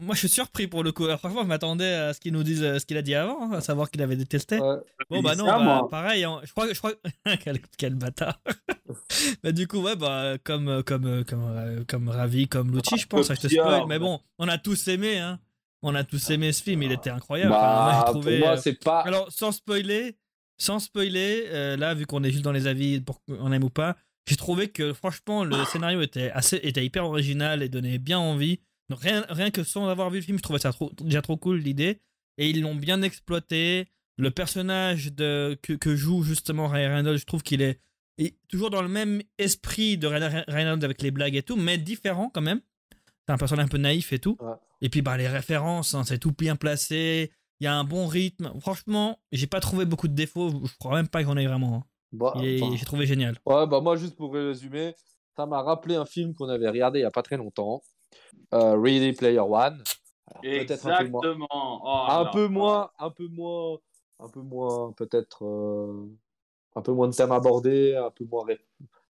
[0.01, 1.05] moi, je suis surpris pour le coup.
[1.05, 3.43] Alors, franchement, je m'attendais à ce qu'il nous dise euh, ce qu'il a dit avant,
[3.43, 4.59] hein, à savoir qu'il avait détesté.
[4.59, 4.75] Ouais.
[5.09, 6.93] Bon, bah non, Ça, bah, pareil, hein, je crois, je crois...
[7.43, 8.41] quel, quel bâtard.
[9.43, 13.31] bah, du coup, ouais, bah, comme, euh, comme, comme, comme Ravi, comme Lucci, je pense,
[13.31, 15.39] hein, je te spoil, mais bon, on a tous aimé, hein.
[15.83, 17.51] On a tous aimé ce film, il était incroyable.
[17.51, 19.01] Bah, moi, pour c'est pas.
[19.01, 20.17] Alors, sans spoiler,
[20.57, 23.69] sans spoiler, euh, là, vu qu'on est juste dans les avis, pour qu'on aime ou
[23.69, 23.95] pas,
[24.27, 28.59] j'ai trouvé que franchement, le scénario était, assez, était hyper original et donnait bien envie.
[28.89, 31.37] Donc, rien, rien que sans avoir vu le film, je trouvais ça trop- déjà trop
[31.37, 31.99] cool l'idée.
[32.37, 33.87] Et ils l'ont bien exploité.
[34.17, 37.79] Le personnage de, que, que joue justement Ryan Reynolds, je trouve qu'il est,
[38.17, 41.77] est toujours dans le même esprit de Ryan Reynolds avec les blagues et tout, mais
[41.77, 42.61] différent quand même.
[43.25, 44.37] C'est un personnage un peu naïf et tout.
[44.39, 44.53] Ouais.
[44.81, 47.31] Et puis bah, les références, hein, c'est tout bien placé.
[47.59, 48.51] Il y a un bon rythme.
[48.59, 50.61] Franchement, j'ai pas trouvé beaucoup de défauts.
[50.65, 51.85] Je crois même pas qu'on ait vraiment.
[52.11, 53.37] Bah, enfin, J'ai trouvé génial.
[53.45, 54.95] Ouais, bah moi, juste pour résumer,
[55.35, 57.81] ça m'a rappelé un film qu'on avait regardé il n'y a pas très longtemps,
[58.53, 59.83] euh, Ready Player One.
[60.29, 61.21] Alors, peut-être un peu moins.
[61.21, 61.47] Exactement.
[61.83, 62.49] Oh un là peu là.
[62.49, 63.77] moins, un peu moins,
[64.19, 66.09] un peu moins, peut-être euh,
[66.75, 68.45] un peu moins de thèmes abordés, un peu moins,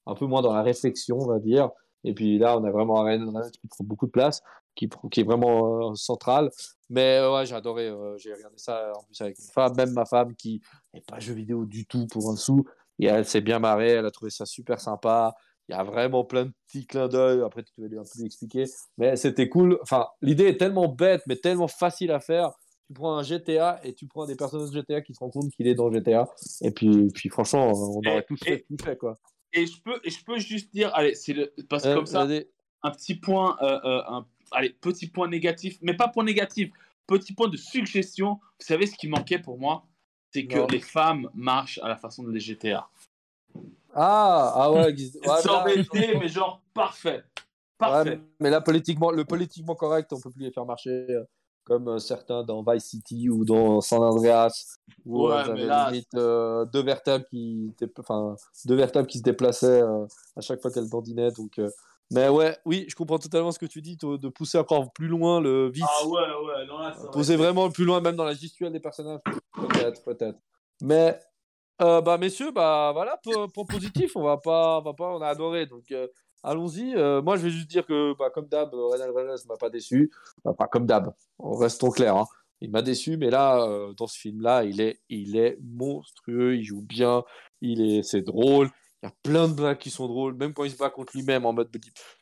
[0.06, 1.69] un peu moins dans la réflexion, on va dire.
[2.03, 4.41] Et puis là, on a vraiment un Reynolds qui prend beaucoup de place,
[4.75, 6.49] qui, qui est vraiment euh, central.
[6.89, 7.88] Mais euh, ouais, j'ai adoré.
[7.88, 10.62] euh, j'ai regardé ça en plus avec une femme, même ma femme qui
[10.93, 12.65] n'est pas jeu vidéo du tout pour un sou.
[12.99, 15.36] Et elle s'est bien marrée, elle a trouvé ça super sympa.
[15.69, 17.41] Il y a vraiment plein de petits clins d'œil.
[17.41, 18.65] Après, tu vas lui un peu expliquer.
[18.97, 19.79] Mais c'était cool.
[19.82, 22.51] Enfin, l'idée est tellement bête, mais tellement facile à faire.
[22.88, 25.51] Tu prends un GTA et tu prends des personnages de GTA qui se rendent compte
[25.51, 26.27] qu'il est dans GTA.
[26.62, 29.17] Et puis, puis franchement, on aurait tous fait, tout fait quoi.
[29.53, 32.08] Et je peux, et je peux juste dire, allez, c'est le, parce que Euh, comme
[32.08, 32.27] ça,
[32.84, 36.71] un petit point, euh, euh, un, allez, petit point négatif, mais pas point négatif,
[37.08, 38.39] petit point de suggestion.
[38.60, 39.86] Vous savez ce qui manquait pour moi,
[40.34, 40.67] c'est que Non.
[40.67, 42.89] les femmes marchent à la façon des GTA.
[43.93, 47.24] Ah, ah ouais, ouais, été, mais genre parfait,
[47.78, 48.10] parfait.
[48.12, 51.24] Ouais, mais là, politiquement, le politiquement correct, on peut plus les faire marcher euh,
[51.63, 56.13] comme euh, certains dans Vice City ou dans San Andreas, où Ouais, euh, là, limite
[56.15, 60.89] euh, deux vertèbres qui, enfin, deux vertèbres qui se déplaçaient euh, à chaque fois qu'elles
[60.89, 61.32] dandinaient.
[61.32, 61.62] Donc,
[62.13, 65.41] Mais ouais, oui, je comprends totalement ce que tu dis, de pousser encore plus loin
[65.41, 65.84] le vice.
[65.88, 69.19] Ah ouais, ouais, non, là, Pousser vraiment plus loin, même dans la gestuelle des personnages.
[69.56, 70.38] Peut-être, peut-être.
[70.82, 71.19] Mais,
[71.82, 73.19] euh, bah, messieurs, bah, voilà,
[73.54, 75.65] pour, positif, on va pas, on va pas, on a adoré.
[75.65, 76.08] Donc, euh,
[76.43, 76.95] allons-y.
[76.95, 80.12] Euh, moi, je vais juste dire que, bah, comme d'hab, Renal Reynolds m'a pas déçu.
[80.43, 82.17] Pas comme d'hab, restons clairs.
[82.17, 82.28] Hein.
[82.62, 86.82] Il m'a déçu, mais là, dans ce film-là, il est, il est monstrueux, il joue
[86.82, 87.23] bien,
[87.60, 88.69] il est, c'est drôle.
[89.04, 91.12] Il y a plein de blagues qui sont drôles, même quand il se bat contre
[91.13, 91.70] lui-même en mode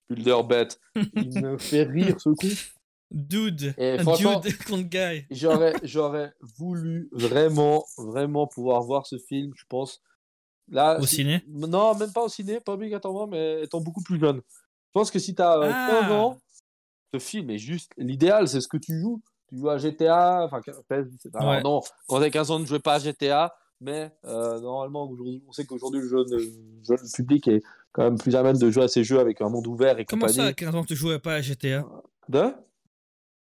[0.09, 0.79] builder bête.
[0.95, 2.47] Il me fait rire ce coup.
[3.11, 5.25] Dude, Et dude contre guy.
[5.29, 10.01] j'aurais, j'aurais voulu vraiment, vraiment pouvoir voir ce film, je pense.
[10.69, 11.43] Là, au ciné?
[11.49, 14.37] Non, même pas au ciné, pas obligatoirement, mais étant beaucoup plus jeune.
[14.37, 16.13] Je pense que si tu as 15 ah.
[16.13, 16.39] ans,
[17.13, 19.21] ce film est juste l'idéal, c'est ce que tu joues.
[19.49, 20.61] Tu joues à GTA, enfin,
[21.35, 25.43] Alors, non, quand t'as 15 ans, ne jouais pas à GTA, mais euh, normalement, aujourd'hui,
[25.47, 28.87] on sait qu'aujourd'hui, le jeune, public est quand même plus à même de jouer à
[28.87, 31.33] ces jeux avec un monde ouvert et Comment ça, à 15 ans, tu jouais pas
[31.33, 31.85] à GTA
[32.29, 32.53] De?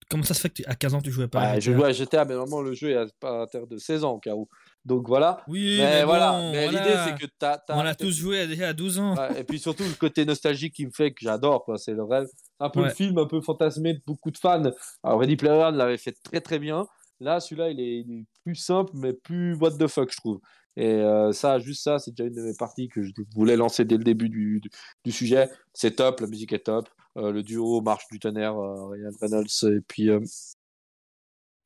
[0.09, 1.93] Comment ça se fait qu'à 15 ans, tu jouais pas à GTA Je jouais à
[1.93, 4.49] GTA, mais normalement, le jeu est pas à terre de 16 ans, au cas où.
[4.85, 5.43] Donc voilà.
[5.49, 6.51] Oui, mais, voilà.
[6.53, 9.17] mais l'idée, c'est que tu as, On a tous joué à 12 ans.
[9.37, 12.29] et puis surtout, le côté nostalgique qui me fait que j'adore, c'est le rêve.
[12.61, 14.71] Un peu le film, un peu fantasmé de beaucoup de fans.
[15.03, 16.87] Alors, Ready Player One l'avait fait très très bien.
[17.23, 18.05] Là, celui-là, il est,
[18.45, 20.41] plus simple, mais plus what the fuck, je trouve.
[20.77, 23.85] Et euh, ça, juste ça, c'est déjà une de mes parties que je voulais lancer
[23.85, 24.61] dès le début du,
[25.05, 25.49] du, sujet.
[25.73, 26.89] C'est top, la musique est top.
[27.17, 30.07] Euh, le duo marche du tonnerre, euh, Ryan Reynolds et puis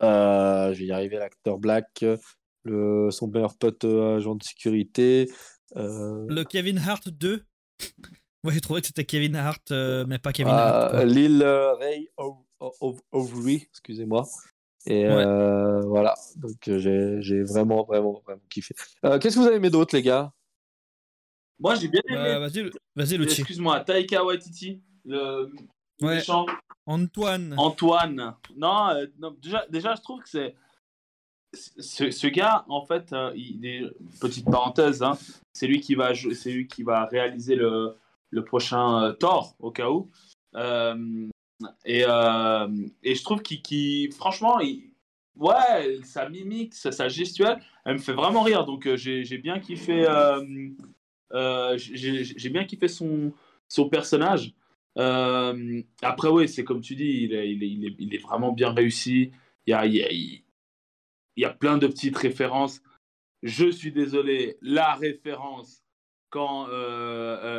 [0.00, 2.04] je vais y arriver, l'acteur Black,
[2.64, 5.30] le, son meilleur pote agent de sécurité.
[5.74, 7.44] Le Kevin Hart 2
[8.44, 11.04] Moi j'ai trouvé que c'était Kevin Hart, mais pas Kevin Hart.
[11.04, 12.10] Lil Ray
[13.12, 14.26] Overy, excusez-moi.
[14.86, 18.74] Et euh, voilà, donc euh, j'ai vraiment, vraiment, vraiment kiffé.
[19.04, 20.32] Euh, qu'est-ce que vous avez aimé d'autre, les gars?
[21.58, 22.38] Moi, j'ai bien aimé.
[22.38, 25.50] vas-y, vas-y, Excuse-moi, Taika Waititi, le
[26.00, 26.46] méchant.
[26.86, 27.54] Antoine.
[27.56, 28.36] Antoine.
[28.56, 30.54] Non, non, déjà, déjà, je trouve que c'est.
[31.52, 33.82] Ce, ce, gars, en fait, il est,
[34.20, 35.18] petite parenthèse, hein,
[35.52, 37.96] c'est lui qui va c'est lui qui va réaliser le,
[38.30, 40.10] le prochain Thor au cas où.
[41.84, 42.68] Et, euh,
[43.02, 44.90] et je trouve qu'il, franchement, il,
[45.36, 48.64] ouais, sa mimique, sa, gestuelle, elle me fait vraiment rire.
[48.64, 53.32] Donc euh, j'ai, bien kiffé, euh, j'ai, bien kiffé son,
[53.68, 54.52] son personnage.
[54.96, 59.32] après, oui, c'est comme tu dis, il est, il est, il est, vraiment bien réussi.
[59.66, 60.42] Il y a, y
[61.36, 62.80] y a plein de petites références.
[63.42, 65.82] Je suis désolé, la référence
[66.30, 66.66] quand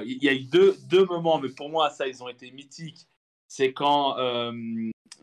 [0.06, 3.08] il y a eu deux, deux moments, mais pour moi, ça, ils ont été mythiques
[3.48, 4.52] c'est quand euh,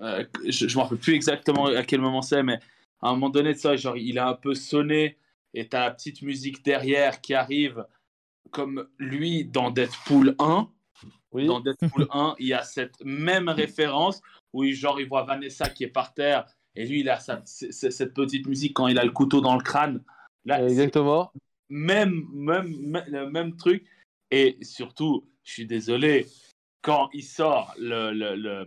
[0.00, 2.58] euh, je, ne me rappelle plus exactement à quel moment c'est, mais
[3.02, 5.18] à un moment donné de ça, genre il a un peu sonné
[5.52, 7.86] et t'as la petite musique derrière qui arrive
[8.50, 10.68] comme lui dans Deadpool 1.
[11.32, 11.46] Oui.
[11.46, 14.20] Dans Deadpool 1, il y a cette même référence
[14.52, 18.46] où genre il voit Vanessa qui est par terre et lui il a cette petite
[18.46, 20.02] musique quand il a le couteau dans le crâne.
[20.44, 21.32] Là, Exactement.
[21.68, 23.84] Même, même, même, même truc.
[24.30, 26.26] Et surtout, je suis désolé,
[26.84, 28.66] quand il sort le, le,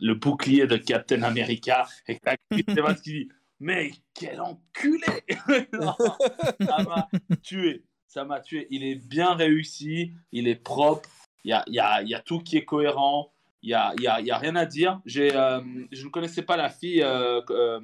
[0.00, 3.28] le, bouclier de Captain America et que qui dit
[3.60, 5.06] Mais quel enculé
[5.70, 7.08] Ça m'a
[7.42, 7.84] tué.
[8.08, 8.66] Ça m'a tué.
[8.70, 11.10] Il est bien réussi, il est propre,
[11.44, 14.06] il y a, y, a, y a, tout qui est cohérent, il n'y a, y
[14.06, 15.02] a, y a, rien à dire.
[15.14, 15.60] Euh,
[15.92, 17.02] je ne connaissais pas la fille.
[17.02, 17.80] Euh, euh,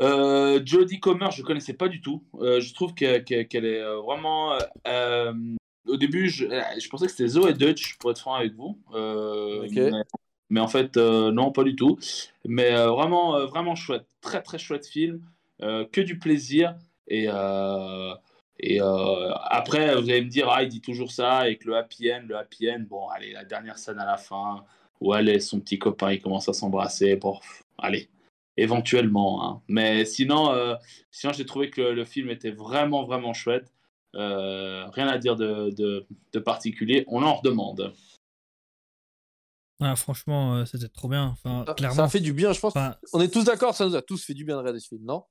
[0.00, 2.24] euh Jodie Comer, je connaissais pas du tout.
[2.40, 3.24] je trouve qu'elle
[3.64, 4.58] est vraiment
[5.86, 8.78] au début, je, euh, je, pensais que c'était Zoé Dutch, pour être franc avec vous.
[8.94, 9.66] Euh,
[10.50, 11.98] mais, en fait, euh, non, pas du tout.
[12.44, 14.06] Mais vraiment, vraiment chouette.
[14.20, 15.22] Très, très chouette film.
[15.60, 16.76] que du plaisir.
[17.08, 17.28] Et,
[18.60, 22.24] et après, vous allez me dire, ah, il dit toujours ça, avec le happy end.
[22.28, 24.64] Le happy end, bon, allez, la dernière scène à la fin,
[25.00, 27.16] où elle et son petit copain, ils commencent à s'embrasser.
[27.16, 27.38] Bon,
[27.78, 28.08] allez,
[28.56, 29.44] éventuellement.
[29.44, 29.62] Hein.
[29.68, 30.54] Mais sinon,
[31.10, 33.72] sinon j'ai trouvé que le, film était vraiment, vraiment chouette.
[34.16, 35.70] Euh, rien à dire de,
[36.32, 37.04] de, particulier.
[37.08, 37.92] On en redemande.
[39.80, 41.26] Ah, franchement, euh, c'était trop bien.
[41.26, 41.96] Enfin, ça, clairement.
[41.96, 42.72] Ça fait du bien, je pense.
[43.12, 45.04] On est tous d'accord, ça nous a tous fait du bien de regarder ce film,
[45.04, 45.24] non?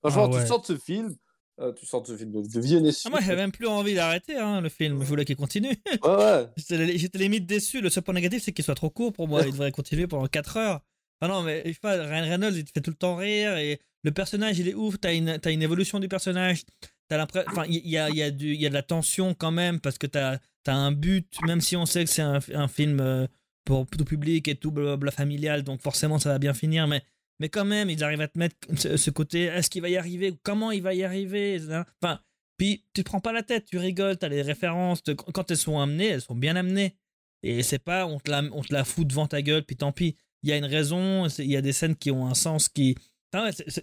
[0.00, 1.16] Franchement, ah tu sors de ce film,
[1.60, 4.36] euh, tu sors de ce film de, de ah, Moi, j'avais même plus envie d'arrêter
[4.36, 5.00] hein, le film.
[5.02, 5.76] Je voulais qu'il continue.
[6.04, 6.46] Ouais, ouais.
[6.96, 7.80] J'étais limite déçu.
[7.80, 9.42] Le seul point négatif, c'est qu'il soit trop court pour moi.
[9.44, 10.80] il devrait continuer pendant 4 heures.
[11.20, 13.56] Ah non, mais je sais pas, Ryan Reynolds, il te fait tout le temps rire
[13.56, 15.00] et le personnage, il est ouf.
[15.00, 16.64] T'as une, as une évolution du personnage.
[17.10, 20.06] Enfin, il y a, y, a y a de la tension quand même parce que
[20.06, 23.26] tu as, un but, même si on sait que c'est un, un, film euh,
[23.64, 27.02] pour tout public et tout blablabla familial, donc forcément ça va bien finir, mais,
[27.40, 30.34] mais quand même, ils arrivent à te mettre ce, côté est-ce qu'il va y arriver
[30.42, 31.58] Comment il va y arriver
[32.02, 32.20] Enfin,
[32.58, 35.02] Puis tu prends pas la tête, tu rigoles, t'as les références.
[35.32, 36.96] Quand elles sont amenées, elles sont bien amenées.
[37.42, 39.92] Et c'est pas on te, la, on te la fout devant ta gueule, puis tant
[39.92, 40.16] pis.
[40.42, 42.96] Il y a une raison, il y a des scènes qui ont un sens qui.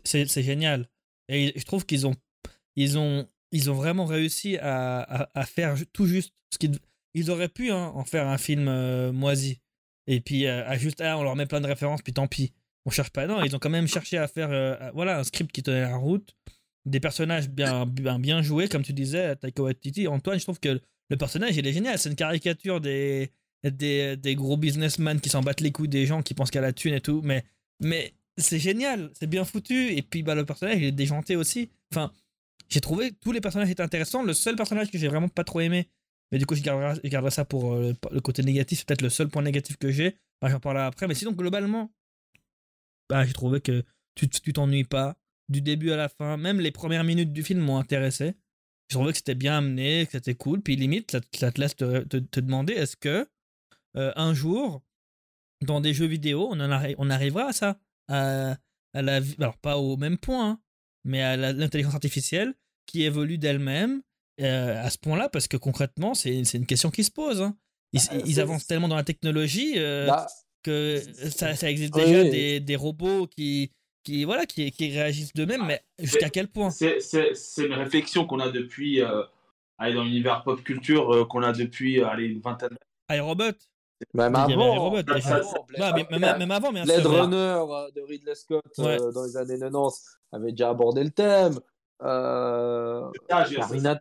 [0.03, 0.89] C'est génial.
[1.29, 2.15] Et je trouve qu'ils ont,
[2.75, 6.33] ils ont, ils ont vraiment réussi à, à, faire tout juste.
[6.51, 6.77] Ce qu'ils
[7.13, 9.61] ils auraient pu hein, en faire un film euh, moisi.
[10.07, 12.51] Et puis, euh, à juste, ah, on leur met plein de références, puis tant pis.
[12.85, 13.25] On cherche pas.
[13.25, 15.95] Non, ils ont quand même cherché à faire euh, voilà, un script qui tenait la
[15.95, 16.35] route.
[16.85, 20.07] Des personnages bien, bien, bien joués, comme tu disais, Taika Waititi.
[20.07, 21.97] Antoine, je trouve que le personnage, il est génial.
[21.97, 23.31] C'est une caricature des,
[23.63, 26.73] des, des gros businessmen qui s'en battent les couilles des gens qui pensent qu'à la
[26.73, 27.21] thune et tout.
[27.23, 27.43] Mais,
[27.79, 29.93] mais c'est génial, c'est bien foutu.
[29.95, 31.69] Et puis, bah, le personnage, il est déjanté aussi.
[31.91, 32.11] Enfin,
[32.69, 34.23] j'ai trouvé tous les personnages étaient intéressants.
[34.23, 35.89] Le seul personnage que j'ai vraiment pas trop aimé,
[36.31, 38.79] mais du coup, je garderai, ça pour euh, le côté négatif.
[38.79, 40.17] C'est peut-être le seul point négatif que j'ai.
[40.41, 41.07] J'en parlerai après.
[41.07, 41.91] Mais sinon, globalement,
[43.09, 43.83] bah, j'ai trouvé que
[44.15, 45.17] tu t'ennuies pas.
[45.47, 48.33] Du début à la fin, même les premières minutes du film m'ont intéressé.
[48.89, 50.61] Je trouvais que c'était bien amené, que c'était cool.
[50.61, 53.27] Puis limite, ça, te laisse te, demander est-ce que
[53.95, 54.81] euh, un jour,
[55.61, 57.79] dans des jeux vidéo, on, arrivera à ça?
[58.07, 58.57] À,
[58.93, 60.59] la Alors, pas au même point, hein,
[61.05, 62.53] mais à l'intelligence artificielle
[62.85, 64.01] qui évolue d'elle-même
[64.41, 67.41] euh, à ce point-là, parce que concrètement, c'est une question qui se pose.
[67.41, 67.55] hein.
[67.93, 70.27] Ils, Bah, ils avancent tellement dans la technologie euh, Bah,
[70.63, 72.03] que ça, ça existe Oui.
[72.03, 73.71] déjà des, des robots qui,
[74.03, 76.69] qui, voilà, qui, qui réagissent d'eux-mêmes, mais jusqu'à quel point?
[76.71, 76.99] C'est-
[77.57, 79.23] une réflexion qu'on a depuis, euh,
[79.77, 82.69] allez, dans l'univers pop culture, euh, qu'on a depuis allez, une vingtaine
[83.09, 83.19] d'années.
[83.21, 83.53] iRobot
[84.13, 85.35] même y avait avant, même déjà.
[85.35, 87.11] avant, Non, mais même, même avant, bien Blade sûr.
[87.11, 89.13] Runner euh, de Ridley Scott euh, Ouais.
[89.13, 91.59] dans les années 90 avait déjà abordé le thème.
[92.03, 93.99] Euh, Ah, Carina-.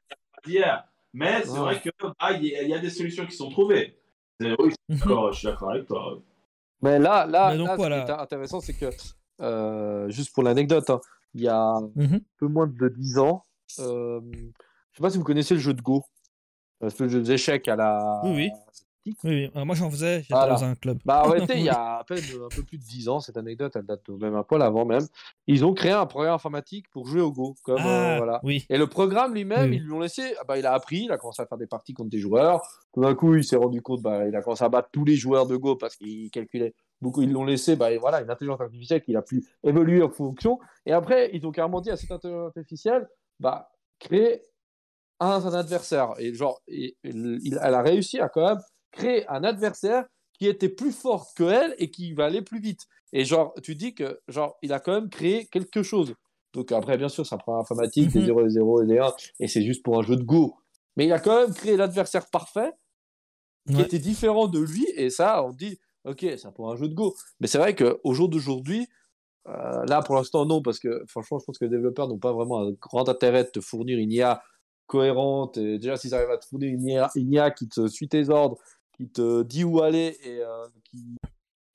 [1.17, 1.59] Mais c'est Ouais.
[1.61, 3.97] vrai que ah, il y, a- il y a des solutions qui sont trouvées.
[4.41, 6.19] C'est- Oui, je suis d'accord- je suis d'accord avec toi.
[6.83, 8.01] Mais là, là, Mais donc, là, voilà.
[8.01, 8.91] ce qui est intéressant, c'est que,
[9.41, 11.01] euh, juste pour l'anecdote, hein,
[11.35, 12.21] il y a un Mhm.
[12.39, 13.45] peu moins de 10 ans,
[13.79, 14.21] euh,
[14.91, 16.03] je sais pas si vous connaissez le jeu de Go,
[16.83, 18.21] Euh, ce jeu d'échecs à la.
[18.25, 18.51] Oui, oui.
[19.25, 20.55] Oui, moi, j'en faisais, j'étais Voilà.
[20.55, 20.99] dans un club.
[21.05, 23.37] Bah, en réalité, il y a à peine un peu plus de 10 ans, cette
[23.37, 25.07] anecdote, elle date même un poil avant même.
[25.47, 27.55] Ils ont créé un programme informatique pour jouer au Go.
[27.65, 28.41] Comme, euh, Ah, voilà.
[28.45, 28.65] oui.
[28.71, 31.19] Et le programme lui-même, ils lui ont laissé, ah bah, il a appris, il a
[31.19, 32.63] commencé à faire des parties contre des joueurs.
[32.95, 35.17] Tout d'un coup, il s'est rendu compte, bah, il a commencé à battre tous les
[35.17, 37.21] joueurs de Go parce qu'il calculait beaucoup.
[37.21, 40.59] Ils l'ont laissé, bah, voilà, une intelligence artificielle qu'il a pu évoluer en fonction.
[40.87, 43.07] Et après, ils ont carrément dit à cette intelligence artificielle,
[43.39, 44.41] bah, créer
[45.21, 46.15] un, un adversaire.
[46.19, 48.59] Et genre, et- et il- elle a réussi à quand même
[48.95, 50.05] créer un adversaire
[50.39, 52.87] qui était plus fort que elle et qui va aller plus vite.
[53.13, 56.15] Et genre, tu dis que genre, il a quand même créé quelque chose.
[56.53, 58.27] Donc après, bien sûr, ça prend informatique, des Mhm.
[58.27, 60.57] 0 et 0 et des 1, et c'est juste pour un jeu de Go.
[60.97, 62.73] Mais il a quand même créé l'adversaire parfait
[63.73, 63.83] qui Ouais.
[63.83, 67.15] était différent de lui, et ça, on dit, ok, ça pour un jeu de Go.
[67.41, 68.87] Mais c'est vrai qu'au jour d'aujourd'hui,
[69.49, 72.33] euh, là pour l'instant, non, parce que franchement, je pense que les développeurs n'ont pas
[72.33, 74.43] vraiment un grand intérêt de te fournir une IA
[74.87, 75.57] cohérente.
[75.59, 78.29] Et déjà, s'ils arrivent à te fournir une IA, une IA qui te suit tes
[78.31, 78.59] ordres,
[78.97, 81.17] qui te dit où aller et euh, qui,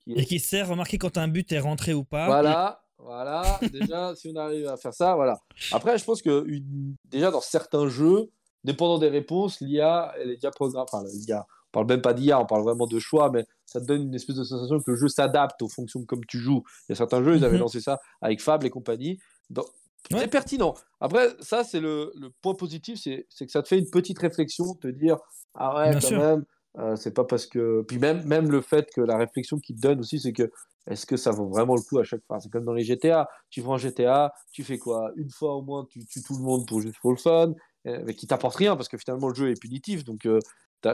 [0.04, 2.26] qui Et qui sert à remarquer quand un but est rentré ou pas.
[2.26, 3.60] voilà, voilà.
[3.72, 5.38] Déjà, si on arrive à faire ça, voilà.
[5.72, 8.30] Après, je pense que une- déjà dans certains jeux,
[8.64, 10.86] dépendant des réponses, l'IA, elle est déjà programmée.
[10.90, 13.86] Enfin, l'IA, on parle même pas d'IA, on parle vraiment de choix, mais ça te
[13.86, 16.62] donne une espèce de sensation que le jeu s'adapte aux fonctions comme tu joues.
[16.88, 17.60] Il y a certains jeux, ils avaient Mhm.
[17.62, 19.18] lancé ça avec Fable et compagnie.
[19.50, 19.66] Donc,
[20.10, 20.20] Ouais.
[20.20, 20.74] C'est pertinent.
[20.98, 24.18] Après, ça, c'est le, le point positif, c'est c'est que ça te fait une petite
[24.18, 25.18] réflexion, te dire,
[25.54, 26.18] ah ouais, Bien quand sûr.
[26.18, 26.44] même,
[26.78, 27.82] euh, c'est pas parce que.
[27.88, 30.50] Puis même, même le fait que la réflexion qu'il te donne aussi, c'est que
[30.86, 32.40] est-ce que ça vaut vraiment le coup à chaque fois?
[32.40, 33.28] C'est comme dans les GTA.
[33.50, 35.10] Tu prends un GTA, tu fais quoi?
[35.16, 37.52] Une fois au moins, tu tues tout le monde pour juste pour le fun,
[37.86, 40.04] euh, mais qui t'apporte rien parce que finalement le jeu est punitif.
[40.04, 40.38] Donc euh,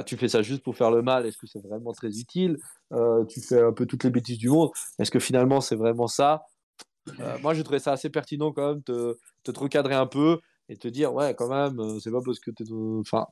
[0.05, 1.27] tu fais ça juste pour faire le mal.
[1.27, 2.59] Est-ce que c'est vraiment très utile?
[2.93, 4.71] Euh, Tu fais un peu toutes les bêtises du monde.
[4.99, 6.43] Est-ce que finalement c'est vraiment ça?
[7.41, 10.77] Moi, j'ai trouvé ça assez pertinent quand même, te, te te recadrer un peu et
[10.77, 12.65] te dire ouais, quand même, c'est pas parce que t'es.
[12.73, 13.27] Enfin,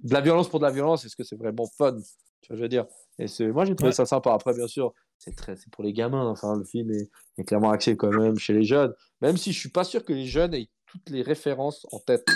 [0.00, 1.04] de la violence pour de la violence.
[1.04, 1.96] Est-ce que c'est vraiment fun?
[2.42, 2.86] Tu vois, je veux dire?
[3.18, 3.94] Et moi, j'ai trouvé Ouais.
[3.94, 4.32] ça sympa.
[4.32, 6.28] Après, bien sûr, c'est très, pour les gamins.
[6.28, 8.92] Enfin, le film est, est clairement axé quand même chez les jeunes.
[9.20, 12.26] Même si je suis pas sûr que les jeunes aient toutes les références en tête.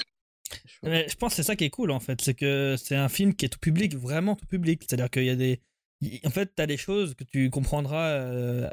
[0.64, 2.96] Je- Mais je pense que c'est ça qui est cool en fait, c'est que c'est
[2.96, 4.82] un film qui est tout public, vraiment tout public.
[4.88, 5.60] C'est-à-dire qu'il y a des.
[6.24, 8.06] En fait, tu as des choses que tu comprendras.
[8.10, 8.70] euh,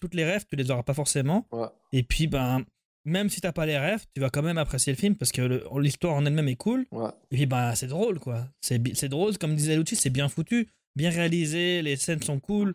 [0.00, 1.46] Toutes les rêves, tu les auras pas forcément.
[1.52, 1.68] Ouais.
[1.92, 2.64] Et puis, ben,
[3.04, 5.62] même si t'as pas les rêves, tu vas quand même apprécier le film parce que
[5.78, 6.86] l'histoire en elle-même est cool.
[6.92, 7.08] Ouais.
[7.30, 8.46] Et puis, ben, c'est drôle quoi.
[8.60, 12.74] C'est drôle, comme disait Lucci, c'est bien foutu, bien réalisé, les scènes sont cool.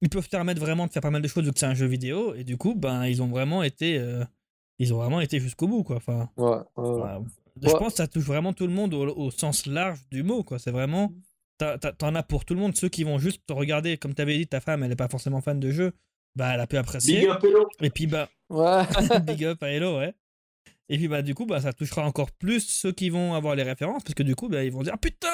[0.00, 1.74] Ils peuvent te permettre vraiment de faire pas mal de choses vu que c'est un
[1.74, 2.34] jeu vidéo.
[2.34, 3.96] Et du coup, ben, ils ont vraiment été.
[3.98, 4.24] euh,
[4.78, 5.96] Ils ont vraiment été jusqu'au bout quoi.
[5.96, 6.28] Enfin.
[6.36, 7.10] Ouais, ouais.
[7.62, 10.42] Je pense que ça touche vraiment tout le monde au, au sens large du mot,
[10.42, 10.58] quoi.
[10.58, 11.12] C'est vraiment.
[11.98, 12.76] T'en as pour tout le monde.
[12.76, 15.40] Ceux qui vont juste te regarder, comme t'avais dit, ta femme, elle est pas forcément
[15.40, 15.92] fan de jeu.
[16.36, 17.20] Bah, elle a pu apprécier.
[17.20, 17.68] Big up Hello.
[17.80, 18.82] Et puis, bah, Ouais.
[19.26, 20.14] big up à Hello, ouais.
[20.90, 23.62] Et puis bah du coup bah ça touchera encore plus ceux qui vont avoir les
[23.62, 25.28] références parce que du coup bah, ils vont dire ah, putain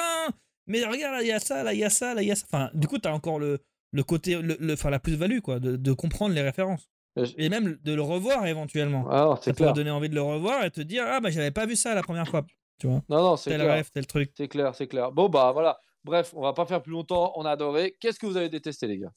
[0.65, 2.31] mais regarde là il y a ça là il y a ça là il y
[2.31, 2.45] a ça.
[2.47, 3.59] Enfin du coup t'as encore le
[3.91, 7.25] le côté le, le- enfin la plus value quoi de, de comprendre les références Euh,
[7.25, 9.09] je- et même de le revoir éventuellement.
[9.09, 9.73] Alors, Ça clair.
[9.73, 12.01] donner envie de le revoir et te dire ah bah j'avais pas vu ça la
[12.01, 12.45] première fois.
[12.79, 13.73] Tu vois Non, non, c'est tel clair.
[13.73, 14.31] rêve tel truc.
[14.37, 15.11] C'est clair, c'est clair.
[15.11, 15.81] Bon, bah voilà.
[16.05, 17.33] Bref, on va pas faire plus longtemps.
[17.35, 17.97] On a adoré.
[17.99, 19.11] Qu'est-ce que vous avez détesté, les gars?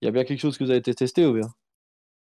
[0.00, 1.52] Il y a bien quelque chose que vous avez détesté ou bien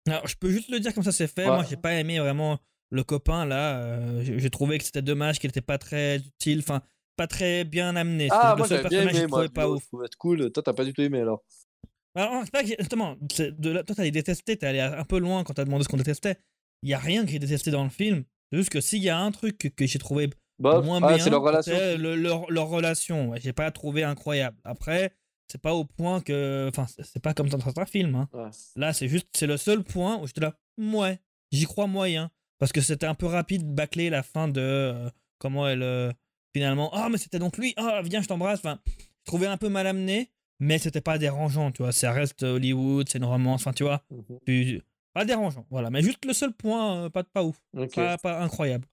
[0.09, 1.45] Alors, je peux juste le dire comme ça c'est fait.
[1.49, 1.55] Ouais.
[1.55, 2.59] Moi, j'ai pas aimé vraiment
[2.91, 3.79] le copain là.
[3.83, 6.83] euh, j'ai trouvé que c'était dommage qu'il était pas très utile, enfin
[7.17, 8.29] pas très bien amené.
[8.31, 9.27] Ah, moi j'avais bien aimé.
[9.27, 9.83] Moi, pas ouf.
[9.91, 10.51] ça cool.
[10.53, 11.43] Toi, t'as pas du tout aimé alors
[12.15, 15.65] Alors, pas justement, de là- toi t'as détesté, t'es allé un peu loin quand t'as
[15.65, 16.37] demandé ce qu'on détestait.
[16.83, 18.25] Il y a rien que j'ai détesté dans le film.
[18.51, 21.19] C'est juste que s'il y a un truc que, que j'ai trouvé moins Ah, bien,
[21.25, 21.75] c'est leur relation.
[21.75, 23.31] le- leur, leur relation.
[23.31, 24.59] Ouais, j'ai pas trouvé incroyable.
[24.65, 25.15] Après,
[25.53, 28.15] c'est pas au point que, enfin, c'est- pas comme dans certains films.
[28.15, 28.29] hein.
[28.33, 28.49] Ouais.
[28.77, 32.31] Là, c'est juste, c'est le seul point où j'étais là, ouais, j'y crois moyen.
[32.59, 36.11] Parce que c'était un peu rapide, bâcler la fin de euh, comment elle, euh,
[36.55, 38.61] finalement, ah, mais c'était donc lui, ah, viens, je t'embrasse.
[38.61, 41.93] Enfin, je trouvais un peu mal amené, mais c'était pas dérangeant, tu vois.
[41.93, 44.03] Ça reste Hollywood, c'est une romance, enfin, tu vois.
[44.11, 44.39] Mhm.
[44.47, 45.91] Puis, pas dérangeant, voilà.
[45.91, 47.61] Mais juste le seul point, euh, pas, pas ouf,
[47.95, 48.87] pas, pas incroyable.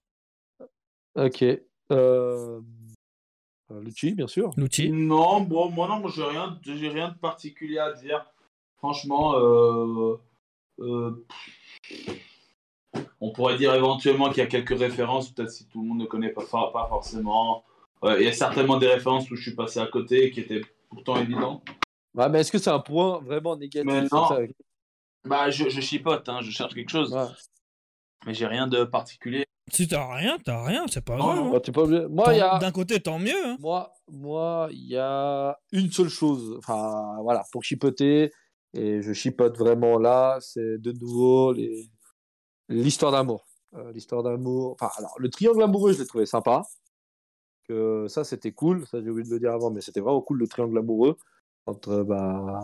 [1.14, 1.44] Ok.
[1.92, 2.60] Euh...
[3.70, 4.50] euh, Lucci, bien sûr.
[4.56, 4.90] L'outil.
[4.90, 8.24] Non, bon, moi non, j'ai rien, j'ai rien de particulier à dire.
[8.78, 10.16] Franchement, euh,
[10.80, 11.26] euh,
[13.20, 16.06] on pourrait dire éventuellement qu'il y a quelques références, peut-être si tout le monde ne
[16.06, 17.64] connaît pas, pas pas forcément.
[18.04, 20.40] Euh, il y a certainement des références où je suis passé à côté et qui
[20.40, 21.62] étaient pourtant évidentes.
[22.14, 24.26] Ouais, mais est-ce que c'est un point vraiment négatif Mais comme non.
[24.28, 24.38] ça
[25.24, 27.26] Bah, je, je chipote, hein, je cherche quelque chose, Ouais.
[28.26, 29.44] mais j'ai rien de particulier.
[29.72, 31.38] Si t'as rien, t'as rien, c'est pas Non, grave.
[31.38, 31.50] hein.
[31.52, 32.58] Bah, t'es pas obligé- Moi, Tant- il y a.
[32.58, 33.44] D'un côté, tant mieux.
[33.46, 33.56] hein.
[33.60, 36.54] Moi, moi, il y a une seule chose.
[36.58, 38.32] Enfin, voilà, pour chipoter,
[38.74, 41.88] et je chipote vraiment là, c'est de nouveau les...
[42.68, 43.46] l'histoire d'amour.
[43.74, 44.76] Euh, l'histoire d'amour.
[44.80, 46.62] Enfin, alors, le triangle amoureux, je l'ai trouvé sympa.
[47.68, 48.84] Que ça, c'était cool.
[48.86, 51.16] Ça, j'ai oublié de le dire avant, mais c'était vraiment cool le triangle amoureux
[51.66, 52.60] entre bah,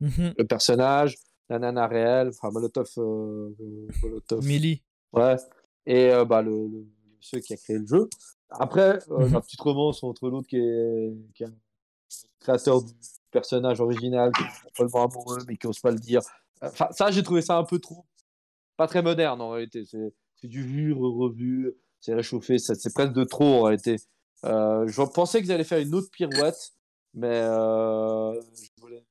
[0.00, 0.34] Mhm.
[0.38, 1.16] le personnage,
[1.48, 4.82] la nana réelle, enfin Molotov, euh, euh, Molotov, Millie.
[5.12, 5.36] Ouais.
[5.86, 6.86] Et euh, bah, le, le-
[7.20, 8.08] ceux qui a créé le jeu.
[8.50, 9.32] Après, euh, Mhm.
[9.34, 11.54] la petite romance entre l'autre qui est, qui est un
[12.40, 12.92] créateur du
[13.30, 16.20] personnage original, qui est follement amoureux, mais qui n'ose pas le dire.
[16.60, 18.04] Enfin, ça, j'ai trouvé ça un peu trop.
[18.76, 19.84] Pas très moderne en réalité.
[19.84, 23.96] C'est c'est du vu, revu, c'est réchauffé, ça- c'est presque de trop en réalité.
[24.44, 26.72] Euh, je pensais qu'ils allaient faire une autre pirouette,
[27.14, 29.04] mais euh, je voulais-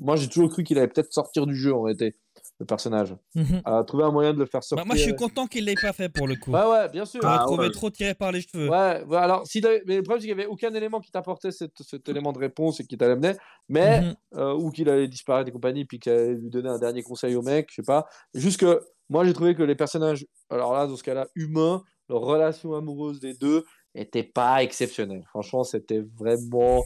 [0.00, 2.16] moi j'ai toujours cru qu'il allait peut-être sortir du jeu en réalité,
[2.60, 3.16] le personnage.
[3.34, 3.62] Mhm.
[3.64, 4.84] À trouver un moyen de le faire sortir.
[4.84, 6.52] Bah, moi, je suis content qu'il l'ait pas fait pour le coup.
[6.52, 7.20] Ouais, ouais, bien sûr.
[7.22, 7.72] J'aurais Ah, trouvé ouais.
[7.72, 8.68] trop tiré par les cheveux.
[8.68, 11.50] Ouais, ouais, alors, si mais le problème, c'est qu'il n'y avait aucun élément qui t'apportait
[11.50, 13.36] cet, cet élément de réponse et qui t'amenait,
[13.68, 14.14] mais, Mhm.
[14.36, 17.34] euh, ou qu'il allait disparaître et compagnie, puis qu'il allait lui donner un dernier conseil
[17.34, 18.06] au mec, je sais pas.
[18.34, 22.20] Juste que, moi, j'ai trouvé que les personnages, alors là, dans ce cas-là, humains, leur
[22.20, 23.64] relation amoureuse des deux
[23.94, 25.24] était pas exceptionnelle.
[25.28, 26.84] Franchement, c'était vraiment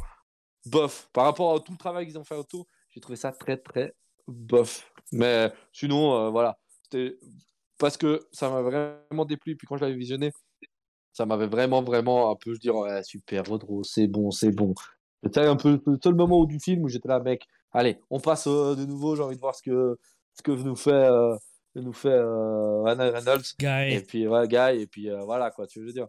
[0.66, 1.08] bof.
[1.12, 3.94] Par rapport à tout le travail qu'ils ont fait autour, j'ai trouvé ça très, très
[4.26, 4.90] bof.
[5.12, 6.58] Mais sinon, euh, voilà.
[6.82, 7.18] C'était
[7.78, 9.56] parce que ça m'a vraiment déplu.
[9.56, 10.32] Puis quand je l'avais visionné,
[11.12, 14.74] ça m'avait vraiment, vraiment un peu, je dis, ouais, super, Rodro, c'est bon, c'est bon.
[15.22, 18.20] C'était un peu le seul moment où, du film où j'étais là, mec, allez, on
[18.20, 19.98] passe euh, de nouveau, j'ai envie de voir ce que,
[20.34, 21.34] ce que nous fait, euh,
[21.74, 23.42] nous fait euh, Ryan Reynolds.
[23.60, 24.04] Et Guy.
[24.06, 26.06] puis, ouais, Guy, et puis euh, voilà, quoi, tu veux dire.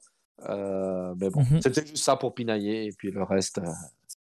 [0.47, 1.61] Euh, mais bon, Mhm.
[1.61, 3.71] c'était juste ça pour pinailler, et puis le reste, euh,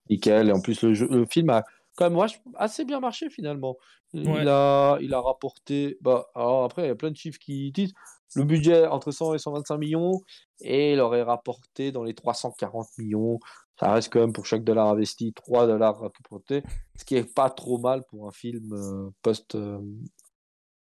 [0.09, 0.49] nickel.
[0.49, 1.65] Et en plus, le, jeu- le film a
[1.99, 3.77] quand même assez bien marché finalement.
[4.13, 4.45] Il, Ouais.
[4.47, 5.99] a, il a rapporté.
[6.01, 7.93] Bah, alors après, il y a plein de chiffres qui disent
[8.37, 10.23] le budget entre 100 et 125 millions,
[10.61, 13.41] et il aurait rapporté dans les 340 millions.
[13.81, 16.63] Ça reste quand même pour chaque dollar investi 3 dollars rapportés,
[16.97, 19.57] ce qui est pas trop mal pour un film euh, post.
[19.57, 19.81] euh,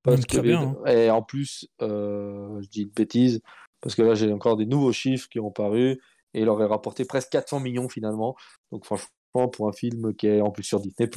[0.03, 0.87] post très bien, hein.
[0.87, 3.41] Et en plus, euh, je dis une bêtise,
[3.81, 6.01] parce que là j'ai encore des nouveaux chiffres qui ont paru,
[6.35, 8.35] et il aurait rapporté presque 400 millions finalement.
[8.73, 11.11] Donc franchement, pour un film qui est en plus sur Disney+,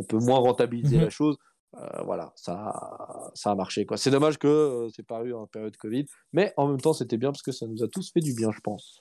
[0.00, 1.02] on peut moins rentabiliser Mhm.
[1.04, 1.36] la chose.
[1.76, 3.84] Euh, voilà, ça, ça a marché.
[3.84, 3.96] quoi.
[3.96, 7.30] C'est dommage que euh, c'est paru en période Covid, mais en même temps c'était bien
[7.32, 9.00] parce que ça nous a tous fait du bien, je pense.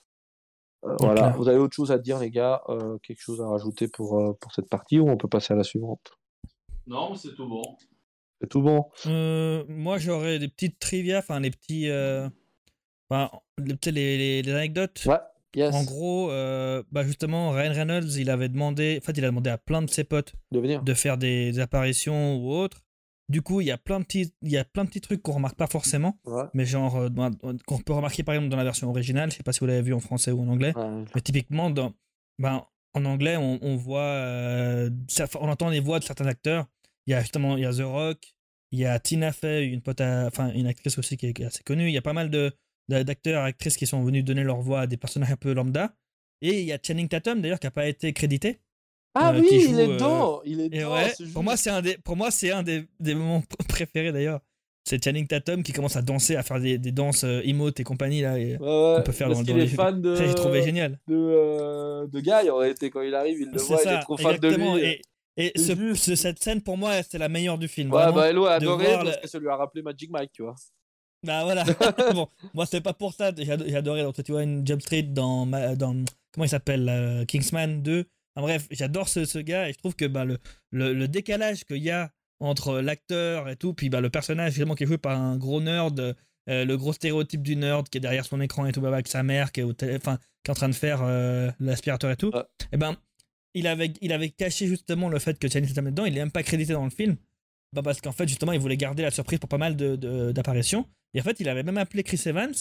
[0.86, 1.38] Euh, voilà, clair.
[1.38, 4.34] vous avez autre chose à dire les gars Euh, Quelque chose à rajouter pour, euh,
[4.42, 6.12] pour cette partie ou on peut passer à la suivante?
[6.88, 7.62] Non, c'est tout bon.
[8.42, 11.90] C'est tout bon Euh, moi, j'aurais des petites trivia, enfin, les petits.
[11.90, 12.28] euh,
[13.10, 13.30] Enfin,
[13.60, 13.78] les,
[14.18, 15.04] les- les anecdotes.
[15.06, 15.20] Ouais,
[15.56, 19.28] yes, En gros, euh, bah justement, Ryan Reynolds, il avait demandé, en fait, il a
[19.28, 20.82] demandé à plein de ses potes de venir.
[20.84, 22.82] de faire des, des apparitions ou autres.
[23.30, 25.22] Du coup, il y a plein de petits, il y a plein de petits trucs
[25.22, 26.44] qu'on remarque pas forcément, Ouais.
[26.54, 27.10] mais genre euh,
[27.66, 29.32] qu'on peut remarquer par exemple dans la version originale.
[29.32, 31.06] Je sais pas si vous l'avez vu en français ou en anglais, Ouais.
[31.16, 31.94] mais typiquement dans,
[32.38, 34.90] ben, en anglais, on, on voit, euh,
[35.40, 36.68] on entend les voix de certains acteurs.
[37.08, 38.34] Il y a justement, il y a The Rock,
[38.72, 41.64] Il y a Tina Fey, une pote, à- enfin une actrice aussi qui est, assez
[41.64, 41.88] connue.
[41.88, 42.52] Il y a pas mal de-
[42.90, 45.94] d'acteurs, actrices qui sont venus donner leur voix à des personnages un peu lambda.
[46.42, 48.60] Et il y a Channing Tatum d'ailleurs qui a pas été crédité.
[49.16, 50.42] Ah Euh, oui, il est euh, dedans.
[50.44, 50.94] Il est Et dedans.
[50.94, 54.42] ouais, pour moi c'est un des, pour moi c'est un des, des moments préférés d'ailleurs.
[54.86, 57.86] C'est Channing Tatum qui commence à danser, à faire des, des danses euh, emotes et
[57.86, 58.38] compagnie là.
[58.38, 58.58] Et...
[58.58, 60.16] Ouais, ouais, peut faire parce dans- dans les- fan de.
[60.16, 61.00] Ça j'ai trouvé génial.
[61.08, 64.02] de, euh, de Guy aurait été quand il arrive, il le voit, il ça, est
[64.02, 64.84] trop fan de lui.
[64.84, 65.02] Et,
[65.38, 67.94] et ce- ce- cette scène pour moi c'est la meilleure du film.
[67.94, 70.42] Ouais, bah Hello a adoré parce le- que ça lui a rappelé Magic Mike, tu
[70.44, 70.56] vois.
[71.24, 71.64] Bah voilà.
[72.14, 73.32] bon, moi c'est pas pour ça.
[73.38, 74.04] J'ai ado- j'ai adoré.
[74.04, 75.96] Donc, tu vois une Jump Street dans, dans
[76.32, 78.06] comment il s'appelle euh, Kingsman 2.
[78.36, 80.38] Enfin, bref, j'adore ce, ce gars et je trouve que bah, le,
[80.72, 84.76] le, le décalage qu'il y a entre l'acteur et tout, puis bah, le personnage finalement
[84.76, 86.16] qui est joué par un gros nerd,
[86.50, 89.08] euh, le gros stéréotype du nerd qui est derrière son écran et tout, bah, avec
[89.08, 92.12] sa mère qui est, au télé- enfin, qui est en train de faire euh, l'aspirateur
[92.12, 92.32] et tout.
[92.34, 92.42] Ouais.
[92.74, 92.98] Et ben,
[93.54, 96.06] il avait, il avait caché justement le fait que Channing Tatum dedans.
[96.06, 97.16] Il est même pas crédité dans le film.
[97.72, 100.32] Bah parce qu'en fait, justement, il voulait garder la surprise pour pas mal de- de-
[100.32, 100.86] d'apparitions.
[101.14, 102.54] Et en fait, il avait même appelé Chris Evans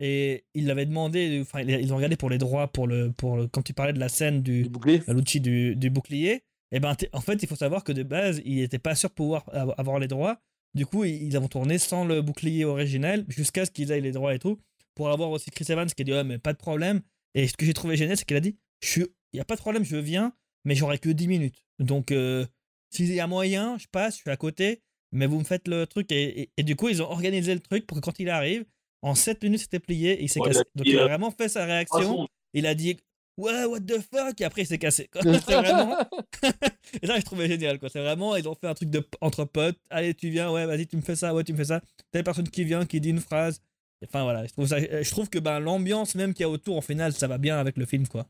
[0.00, 1.38] et il l'avait demandé.
[1.42, 4.00] Enfin, ils ont regardé pour les droits pour le, pour le, quand tu parlais de
[4.00, 4.64] la scène du,
[5.08, 6.42] l'outil du, du bouclier.
[6.72, 9.10] Et ben, t'es- en fait, il faut savoir que de base, il n'était pas sûr
[9.10, 10.40] de pouvoir av- avoir les droits.
[10.74, 14.34] Du coup, ils ont tourné sans le bouclier original jusqu'à ce qu'ils aient les droits
[14.34, 14.58] et tout.
[14.94, 17.02] Pour avoir aussi Chris Evans qui a dit, ouais, mais pas de problème.
[17.34, 18.56] Et ce que j'ai trouvé génial, c'est qu'il a dit,
[18.96, 20.32] il n'y a pas de problème, je viens,
[20.64, 21.62] mais j'aurai que 10 minutes.
[21.78, 22.44] Donc, euh,
[22.90, 24.82] s'il y a moyen, je passe, je suis à côté,
[25.12, 26.10] mais vous me faites le truc.
[26.12, 28.64] Et, et- et du coup, ils ont organisé le truc pour que quand il arrive,
[29.02, 30.62] en 7 minutes, c'était plié et il s'est Ouais, cassé.
[30.74, 32.26] Donc, il a a- vraiment fait sa réaction.
[32.54, 32.96] Il a dit,
[33.36, 35.08] ouais, what the fuck, et après, il s'est cassé.
[35.22, 35.96] C'est vraiment.
[37.02, 37.78] et ça, je trouvais génial.
[37.78, 37.88] quoi.
[37.88, 39.78] C'est vraiment, ils ont fait un truc de, entre potes.
[39.90, 41.80] Allez, tu viens, ouais, vas-y, tu me fais ça, ouais, tu me fais ça.
[42.10, 43.60] Telle personne qui vient, qui dit une phrase.
[44.04, 44.46] Enfin, voilà.
[44.46, 47.12] Je trouve, ça, je trouve que ben, l'ambiance même qu'il y a autour, en final,
[47.12, 48.26] ça va bien avec le film, quoi.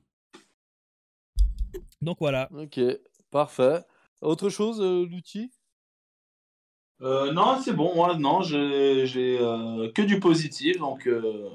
[2.00, 2.48] Donc voilà.
[2.56, 2.80] Ok,
[3.30, 3.80] parfait.
[4.20, 5.50] Autre chose, euh, l'outil
[7.02, 7.94] euh, non, c'est bon.
[7.94, 11.50] Moi, non, j'ai euh, que du positif, donc il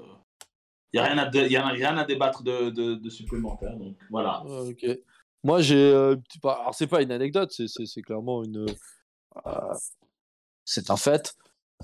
[0.93, 3.75] n'y a, rien à dé- y a rien à débattre de, de, de supplémentaire.
[3.77, 4.43] Donc voilà.
[4.45, 4.99] Ouais, Ok.
[5.43, 5.75] Moi, j'ai.
[5.77, 8.65] euh, Alors, c'est pas une anecdote, c'est- clairement une.
[9.45, 9.73] euh,
[10.65, 11.35] C'est un fait.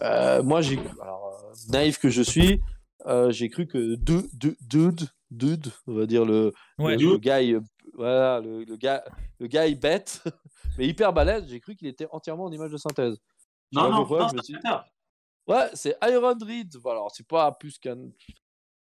[0.01, 0.78] Euh, moi, j'ai.
[1.01, 2.59] Alors, euh, naïf que je suis,
[3.05, 6.97] euh, j'ai cru que Du- Du- Dude, Dude, on va dire le, Ouais.
[6.97, 7.61] le, le gars, euh,
[7.93, 9.03] voilà, le, le gars,
[9.39, 10.24] le gars est bête,
[10.78, 11.45] mais hyper balèze.
[11.47, 13.18] J'ai cru qu'il était entièrement en image de synthèse.
[13.74, 14.53] Non, non, pourquoi, non, c'est.
[15.47, 16.76] Ouais, c'est Iron Reed.
[16.78, 17.97] Voilà, alors, c'est pas plus qu'un.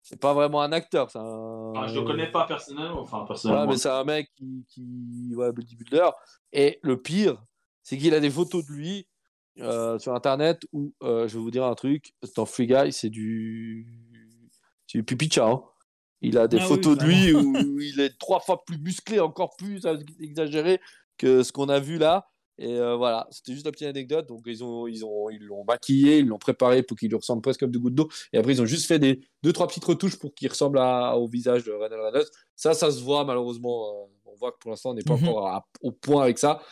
[0.02, 1.72] C'est pas vraiment un acteur, c'est un.
[1.76, 3.00] Ah, je le connais pas personnellement.
[3.02, 3.66] Enfin, Ouais, personnellement.
[3.68, 6.10] mais c'est un mec qui, qui ouais, bodybuilder.
[6.52, 7.42] Et le pire,
[7.82, 9.06] c'est qu'il a des photos de lui
[9.60, 13.10] euh, sur internet où euh, je vais vous dire un truc dans Free Guy, c'est
[13.10, 13.86] du,
[14.88, 15.62] c'est du pipi de chat, hein.
[16.24, 19.18] Il a des Ah oui, photos de lui où il est trois fois plus musclé,
[19.20, 19.84] encore plus
[20.20, 20.80] exagéré
[21.18, 22.28] que ce qu'on a vu là.
[22.62, 24.26] Et euh, voilà, c'était juste la petite anecdote.
[24.28, 27.42] Donc ils ont, ils ont, ils l'ont maquillé, ils l'ont préparé pour qu'il lui ressemble
[27.42, 28.08] presque comme de gouttes d'eau.
[28.32, 31.16] Et après ils ont juste fait des deux trois petites retouches pour qu'il ressemble à-
[31.16, 32.30] au visage de Reynald Reynolds.
[32.56, 34.06] Ça, ça se voit malheureusement.
[34.06, 35.28] euh, on voit que pour l'instant on n'est pas Mhm.
[35.28, 36.62] encore à- au point avec ça.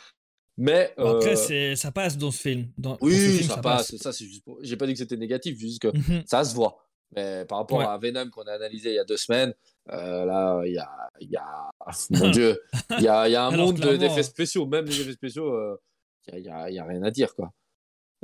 [0.57, 2.69] Mais Bon, Après, euh, ça passe dans ce film.
[2.77, 3.97] Dans, dans ce oui, film, ça, passe.
[3.97, 4.45] Ça c'est juste.
[4.45, 6.23] pour- J'ai pas dit que c'était négatif, juste que Mhm.
[6.27, 6.77] ça se voit.
[7.17, 7.85] Mais par rapport Ouais.
[7.87, 9.53] à Venom qu'on a analysé il y a deux semaines,
[9.93, 11.71] euh, là, il y a, y a,
[12.11, 12.61] mon Dieu,
[12.99, 15.77] il y a, y a un Alors, monde d'effets spéciaux, même les effets spéciaux, euh,
[16.33, 17.53] il y, a, y a rien à dire, quoi.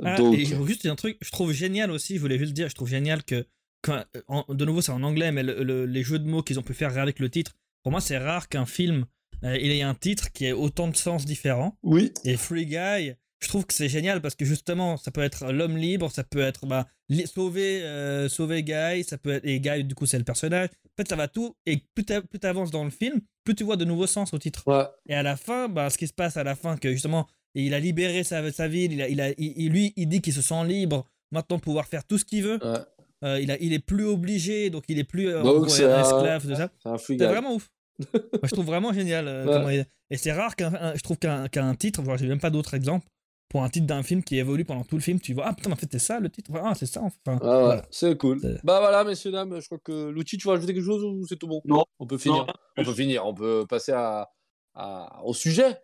[0.03, 2.75] Ah, Donc, et juste un truc, je trouve génial aussi, je voulais juste dire, je
[2.75, 3.45] trouve génial que,
[3.81, 6.59] quand- en- de nouveau c'est en anglais, mais le- le- les jeux de mots qu'ils
[6.59, 7.53] ont pu faire avec le titre,
[7.83, 9.05] pour moi c'est rare qu'un film
[9.43, 11.77] euh, il ait un titre qui ait autant de sens différents.
[11.83, 15.51] oui, Et Free Guy, je trouve que c'est génial parce que justement ça peut être
[15.51, 16.87] l'homme libre, ça peut être bah,
[17.25, 20.69] sauver, euh, sauver Guy, ça peut être, et Guy du coup c'est le personnage.
[20.85, 22.13] En fait ça va tout, et plus tu
[22.47, 24.63] avances dans le film, plus tu vois de nouveaux sens au titre.
[24.67, 27.27] ouais, Et à la fin, bah, ce qui se passe à la fin, que justement,
[27.53, 30.21] il a libéré sa, sa ville, il a, il a, il- il- lui, il dit
[30.21, 32.59] qu'il se sent libre maintenant pouvoir faire tout ce qu'il veut.
[32.63, 32.79] ouais.
[33.23, 35.85] Euh, il, a, il est plus obligé, donc il est plus euh, Donc, gros, c'est
[35.85, 36.69] un esclave, tout ça.
[36.99, 37.67] c'est vraiment ouf.
[38.13, 39.27] Moi, je trouve vraiment génial.
[39.27, 39.53] euh, Ouais.
[39.53, 42.51] comment il- Et c'est rare qu'un, un- je trouve qu'un, titre, voilà, j'ai même pas
[42.51, 43.07] d'autres exemples,
[43.49, 45.71] pour un titre d'un film qui évolue pendant tout le film, tu vois, ah putain,
[45.71, 46.51] en fait, c'est ça le titre.
[46.55, 47.01] Ah, c'est ça.
[47.01, 47.85] Enfin, Ah ouais, voilà.
[47.91, 48.39] c'est cool.
[48.63, 51.37] Bah voilà, messieurs, dames, je crois que l'outil, tu veux ajouter quelque chose ou c'est
[51.37, 51.61] tout bon?
[51.65, 51.85] Non.
[51.99, 52.45] On peut finir.
[52.45, 52.53] Non.
[52.77, 54.29] On peut finir, on peut passer à,
[54.75, 55.77] à- au sujet.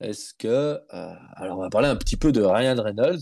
[0.00, 0.48] Est-ce que.
[0.48, 0.78] euh,
[1.36, 3.20] alors, on va parler un petit peu de Ryan Reynolds,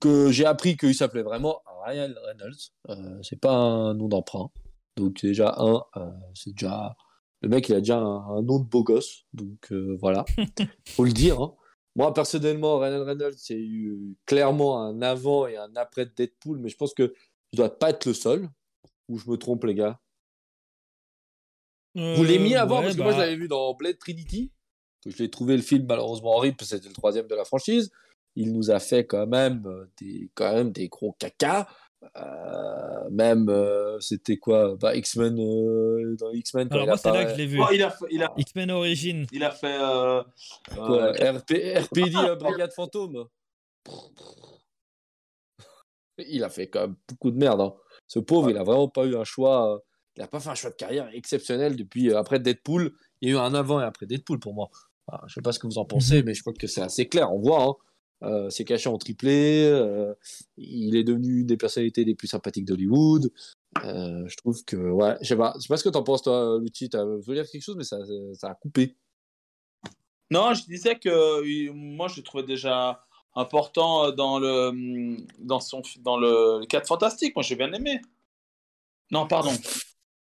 [0.00, 2.56] que j'ai appris qu'il s'appelait vraiment Ryan Reynolds.
[2.88, 4.50] Euh, c'est pas un nom d'emprunt.
[4.96, 6.96] Donc, déjà, un, euh, c'est déjà.
[7.42, 9.24] Le mec, il a déjà un, un nom de beau gosse.
[9.34, 10.24] Donc, euh, voilà.
[10.88, 11.40] Faut le dire.
[11.42, 11.52] hein.
[11.96, 16.68] Moi, personnellement, Ryan Reynolds, c'est eu clairement un avant et un après de Deadpool, mais
[16.68, 17.14] je pense que
[17.52, 18.48] je dois pas être le seul.
[19.08, 20.00] Ou je me trompe, les gars?
[21.94, 23.98] Vous l'avez mis Euh, avant ouais, parce que moi je bah, l'avais vu dans Blade
[23.98, 24.50] Trinity,
[25.02, 27.44] que je l'ai trouvé le film malheureusement horrible parce que c'était le troisième de la
[27.44, 27.92] franchise.
[28.34, 31.68] il nous a fait quand même euh, des, quand même des gros caca.
[32.16, 34.76] Euh, même, euh, c'était quoi?
[34.76, 36.68] Bah, X-Men, euh, dans X-Men.
[36.70, 37.60] Alors moi, c'est là que je l'ai vu.
[37.60, 39.26] Oh, il a fait, il a, X-Men Origins.
[39.32, 40.22] il a fait euh,
[40.74, 43.26] Quoi, euh, RP, RPD, euh, Brigade Fantôme?
[46.18, 47.60] Il a fait quand même beaucoup de merde.
[47.60, 47.74] hein.
[48.06, 49.82] Ce pauvre, il a vraiment pas eu un choix.
[50.16, 52.92] Il a pas fait un choix de carrière exceptionnel depuis euh, après Deadpool.
[53.20, 54.68] Il y a eu un avant et après Deadpool pour moi.
[55.08, 57.08] Alors, je sais pas ce que vous en pensez, mais je crois que c'est assez
[57.08, 57.32] clair.
[57.32, 57.62] On voit.
[57.64, 57.74] Hein.
[58.24, 59.64] Euh, ses cachets ont triplé.
[59.64, 60.14] euh,
[60.56, 63.30] il est devenu une des personnalités les plus sympathiques d'Hollywood.
[63.84, 66.22] Euh, je trouve que ouais, je sais pas, je sais pas ce que t'en penses
[66.22, 66.88] toi, Lucci.
[66.88, 67.98] Tu veux dire quelque chose, mais ça,
[68.34, 68.96] ça a coupé.
[70.30, 73.04] Non, je disais que euh, moi je le trouvais déjà
[73.34, 77.34] important dans le dans son dans le 4 fantastique.
[77.36, 78.00] Moi j'ai bien aimé.
[79.10, 79.52] Non, pardon.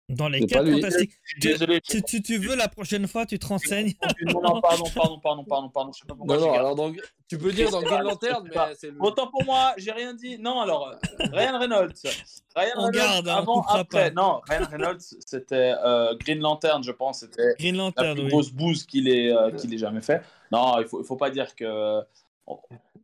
[0.10, 0.82] Dans les C'est pas 4 lui.
[0.82, 1.12] fantastiques.
[1.28, 1.82] Tu- Désolé.
[1.84, 3.94] Si tu, tu veux, la prochaine fois, tu te renseignes.
[4.22, 5.92] Non, non, pardon, pardon, pardon, pardon, pardon.
[5.92, 6.94] Je sais pas pourquoi Non, non, alors dans-
[7.28, 8.96] tu peux dire dans Green Lantern, mais c'est le.
[9.02, 10.38] Autant pour moi, j'ai rien dit.
[10.40, 11.92] Non, alors, Ryan Reynolds.
[12.56, 14.12] Ryan On Reynolds, garde, hein, avant, après.
[14.14, 14.22] pas.
[14.22, 17.20] Non, Ryan Reynolds, c'était euh, Green Lantern, je pense.
[17.20, 18.30] C'était Green la Lantern, plus oui.
[18.30, 20.22] grosse bouse qu'il ait, euh, qu'il ait jamais fait.
[20.54, 22.00] Non, il faut, il faut pas dire que.
[22.48, 22.58] on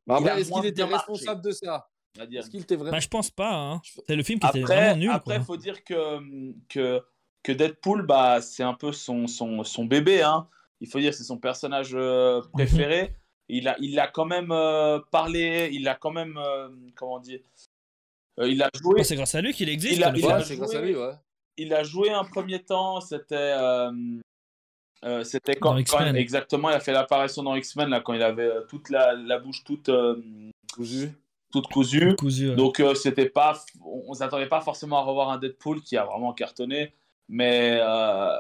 [0.08, 0.95] Bah, après, est-ce qu'il était marché.
[1.12, 1.89] responsable de ça?
[2.22, 2.39] Va dire.
[2.41, 2.91] Est-ce qu'il était vraiment.
[2.91, 3.53] Bah, je pense pas.
[3.53, 3.82] Hein.
[4.07, 5.09] C'est le film qui était Après, vraiment nul.
[5.11, 5.45] après, quoi.
[5.45, 6.20] faut dire que,
[6.70, 7.01] que,
[7.43, 10.22] que Deadpool, bah, c'est un peu son, son, son bébé.
[10.22, 10.47] Hein.
[10.82, 12.51] Il faut dire, c'est son personnage euh, Mhm.
[12.51, 13.16] préféré.
[13.49, 17.41] Il a, il a quand même euh, parlé, il a quand même, euh, comment dire,
[18.39, 19.97] euh, il a joué, Oh, c'est grâce à lui qu'il existe.
[19.97, 21.11] Il a- le il a- Ouais, c'est grâce à lui, ouais.
[21.57, 23.91] il a joué un premier temps, c'était, euh,
[25.03, 26.14] euh, c'était quand, Dans X-Men.
[26.14, 29.14] quand- exactement, il a fait l'apparition dans X-Men là quand il avait euh, toute la,
[29.14, 30.22] la bouche toute, euh,
[30.74, 31.09] Cousu.
[31.54, 32.16] Toute cousue.
[32.49, 32.56] Ouais.
[32.56, 36.34] Donc euh, c'était pas, on, s'attendait pas forcément à revoir un Deadpool qui a vraiment
[36.34, 36.93] cartonné,
[37.30, 38.36] mais euh,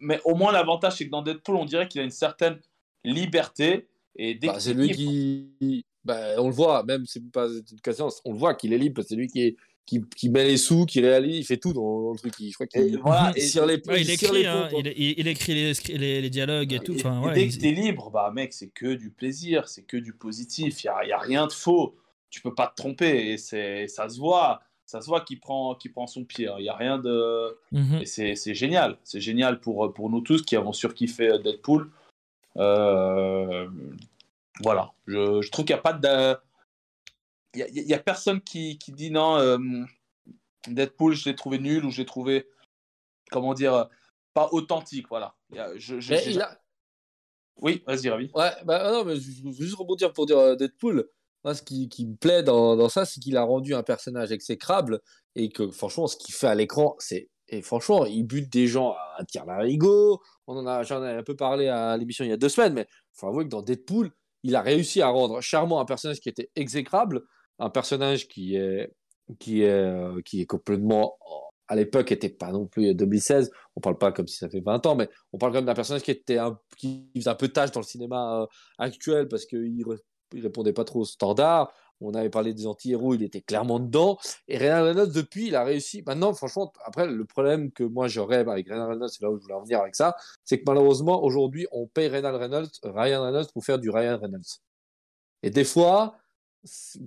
[0.00, 2.58] mais au moins l'avantage c'est que dans Deadpool on dirait qu'il a une certaine
[3.04, 5.84] liberté et dès Bah, c'est lui qui.
[6.04, 9.02] Bah, on le voit, même c'est pas une question, on le voit qu'il est libre,
[9.06, 9.56] c'est lui qui, est...
[9.84, 12.32] qui, qui met les sous, qui réalise, il fait tout dans, dans le truc.
[12.40, 12.50] Il...
[12.50, 14.46] Je crois Et qu'il voilà, il et- tire les Ouais, il il tire écrit, les
[14.46, 16.94] hein, il, il- il écrit les, les, les dialogues et tout.
[16.94, 19.68] Et- Enfin, et ouais, dès il- que t'es libre, bah mec, c'est que du plaisir,
[19.68, 20.82] c'est que du positif.
[20.82, 21.94] Il y a, y a rien de faux.
[22.30, 24.60] Tu peux pas te tromper et c'est ça se voit.
[24.84, 26.48] Ça se voit qu'il prend, qu'il prend son pied.
[26.58, 27.58] Il y a rien de.
[27.72, 27.98] Mhm.
[28.02, 28.98] Et c'est c'est génial.
[29.04, 31.90] C'est génial pour, pour nous tous qui avons surkiffé euh, Deadpool.
[32.56, 33.68] Euh,
[34.60, 34.92] Voilà.
[35.06, 36.36] Je, je trouve qu'il n'y a pas de.
[37.54, 39.58] Il y a, il y a personne qui, qui dit non, euh,
[40.66, 42.46] Deadpool, je l'ai trouvé nul ou je l'ai trouvé,
[43.30, 43.88] comment dire,
[44.34, 45.08] pas authentique.
[45.08, 45.34] Voilà.
[45.50, 46.60] Il y a- je- je- Mais j'ai- il a-
[47.60, 48.30] Oui, vas-y, Ravi.
[48.34, 51.08] Ouais, bah ah non, mais je veux juste rebondir pour dire Deadpool.
[51.54, 55.00] Ce qui, me plaît dans, ça, c'est qu'il a rendu un personnage exécrable
[55.34, 57.28] et que franchement, ce qu'il fait à l'écran, c'est.
[57.50, 60.20] Et franchement, il bute des gens à un tir d'arigot.
[60.46, 62.74] On en a, j'en ai un peu parlé à l'émission il y a deux semaines,
[62.74, 64.10] mais faut avouer que dans Deadpool,
[64.42, 67.22] il a réussi à rendre charmant un personnage qui était exécrable,
[67.58, 68.92] un personnage qui est,
[69.38, 71.18] qui est, euh, qui est complètement.
[71.68, 73.50] À l'époque, était pas non plus 2016.
[73.76, 75.74] On parle pas comme si ça fait 20 ans, mais on parle quand même d'un
[75.74, 76.38] personnage qui était
[76.78, 78.46] qui faisait un peu tâche dans le cinéma euh,
[78.78, 79.84] actuel parce qu'il
[80.32, 81.72] il répondait pas trop aux standards.
[82.00, 84.18] On avait parlé des anti-héros, il était clairement dedans.
[84.46, 86.02] Et Reynolds, depuis, il a réussi.
[86.06, 89.54] Maintenant, franchement, après, le problème que moi j'aurais avec Reynolds, c'est là où je voulais
[89.54, 90.14] en venir avec ça,
[90.44, 94.60] c'est que malheureusement, aujourd'hui, on paye Reynolds, Ryan Reynolds pour faire du Ryan Reynolds.
[95.42, 96.16] Et des fois,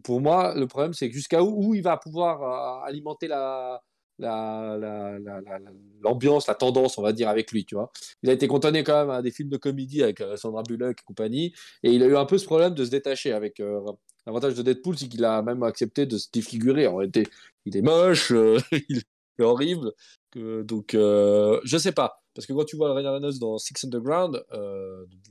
[0.04, 3.82] pour moi, le problème, c'est jusqu'à où, où il va pouvoir euh, alimenter la,
[4.22, 7.92] la, la- la- la- la- l'ambiance, la tendance, on va dire, avec lui, tu vois.
[8.24, 10.98] Il a été cantonné quand même à des films de comédie avec euh, Sandra Bullock
[11.00, 11.54] et compagnie,
[11.84, 13.60] et il a eu un peu ce problème de se détacher avec.
[13.60, 13.82] euh,
[14.28, 16.86] L'avantage de Deadpool, c'est qu'il a même accepté de se défigurer.
[16.88, 17.24] En réalité,
[17.66, 18.60] il est moche, euh,
[18.90, 19.02] il
[19.40, 19.92] est horrible.
[20.36, 22.22] donc, je sais pas.
[22.34, 24.42] Parce que quand tu vois Ryan Reynolds dans Six Underground,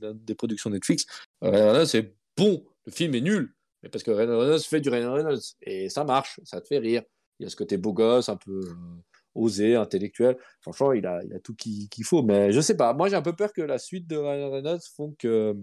[0.01, 1.05] des productions Netflix,
[1.41, 2.63] Ryan Reynolds, c'est bon.
[2.85, 3.53] Le film est nul.
[3.83, 5.41] Mais parce que Ryan Reynolds fait du Ryan Reynolds.
[5.61, 7.03] Et ça marche, ça te fait rire.
[7.41, 8.73] Il a ce côté beau gosse, un peu euh,
[9.33, 10.37] osé, intellectuel.
[10.61, 12.21] Franchement, il a, il a tout qu'il qu'il faut.
[12.21, 12.93] Mais je sais pas.
[12.93, 15.55] Moi, j'ai un peu peur que la suite de Ryan Reynolds font que.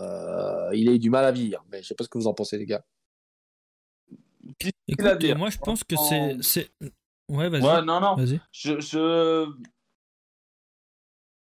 [0.00, 1.64] euh, il ait du mal à vivre.
[1.72, 2.84] Mais je sais pas ce que vous en pensez, les gars.
[4.86, 5.38] Écoute, à dire.
[5.38, 6.36] moi je pense que c'est.
[6.42, 6.70] c'est-
[7.30, 7.62] Ouais, vas-y.
[7.62, 8.16] Ouais, non, non.
[8.16, 8.38] Vas-y.
[8.52, 9.46] Je, je...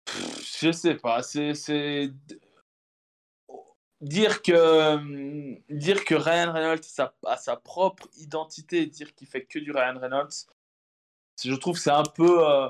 [0.04, 1.20] Pff, je sais pas.
[1.24, 2.12] C'est, c'est
[4.00, 6.80] dire que dire que Ryan Reynolds
[7.24, 10.46] a sa, propre identité, et dire qu'il fait que du Ryan Reynolds,
[11.42, 12.66] je trouve que c'est un peu euh,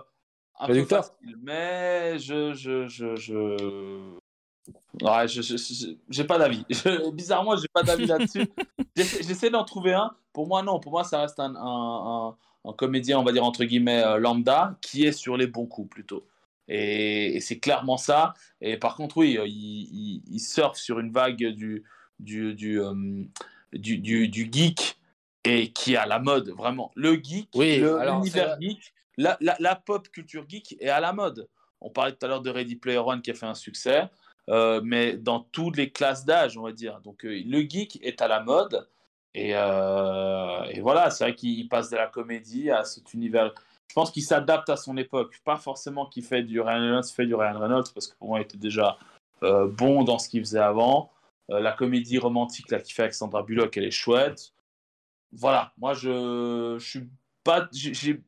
[0.59, 1.05] un peu Réducteur.
[1.05, 1.37] facile.
[1.43, 4.17] Mais je je je je
[5.01, 6.65] Ouais, je, j'ai pas d'avis.
[7.13, 8.49] Bizarrement, j'ai pas d'avis là-dessus.
[8.97, 10.11] J'essaie j'essaie d'en trouver un.
[10.33, 10.81] Pour moi, non.
[10.81, 14.17] Pour moi, ça reste un, un, un- un comédien, on va dire entre guillemets, euh,
[14.19, 16.27] lambda, qui est sur les bons coups plutôt.
[16.69, 18.35] Et, c'est clairement ça.
[18.61, 21.85] Et par contre, oui, il, il, surfe sur une vague du,
[22.19, 22.81] du, du,
[23.73, 24.99] du, du, geek
[25.45, 26.91] et qui est à la mode, vraiment.
[26.97, 31.49] Le geek, oui, l'univers geek, la, la, la, pop culture geek est à la mode.
[31.81, 34.09] On parlait tout à l'heure de Ready Player One qui a fait un succès,
[34.49, 37.01] euh, mais dans toutes les classes d'âge, on va dire.
[37.01, 38.89] Donc euh, le geek est à la mode.
[39.35, 43.53] Et, euh, et voilà, c'est vrai qu'il passe de la comédie à cet univers.
[43.89, 45.41] Je pense qu'il s'adapte à son époque.
[45.45, 48.41] Pas forcément qu'il fait du Ryan Reynolds, fait du Ryan Reynolds, parce que pour moi,
[48.41, 48.99] il était déjà
[49.43, 51.13] bon dans ce qu'il faisait avant.
[51.49, 54.53] la comédie romantique là, qu'il fait avec Sandra Bullock, elle est chouette.
[55.33, 57.09] Voilà, moi, je, je suis
[57.45, 57.69] pas.
[57.73, 58.23] J'ai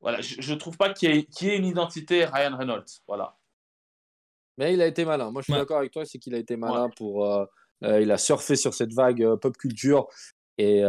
[0.00, 2.84] voilà, je ne trouve pas qu'il y, ait une identité Ryan Reynolds.
[3.08, 3.36] Voilà.
[4.56, 5.32] Mais il a été malin.
[5.32, 7.26] Moi, je suis d'accord avec toi, c'est qu'il a été malin pour.
[7.26, 7.44] Euh,
[7.82, 10.06] euh, il a surfé sur cette vague euh, pop culture
[10.58, 10.80] et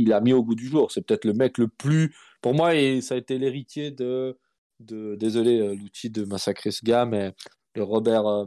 [0.00, 0.90] il a mis au goût du jour.
[0.90, 2.14] C'est peut-être le mec le plus.
[2.40, 4.38] Pour moi, et ça a été l'héritier de,
[4.80, 5.16] de.
[5.16, 7.32] Désolé, l'outil de massacrer ce gars, mais
[7.74, 8.46] le Robert.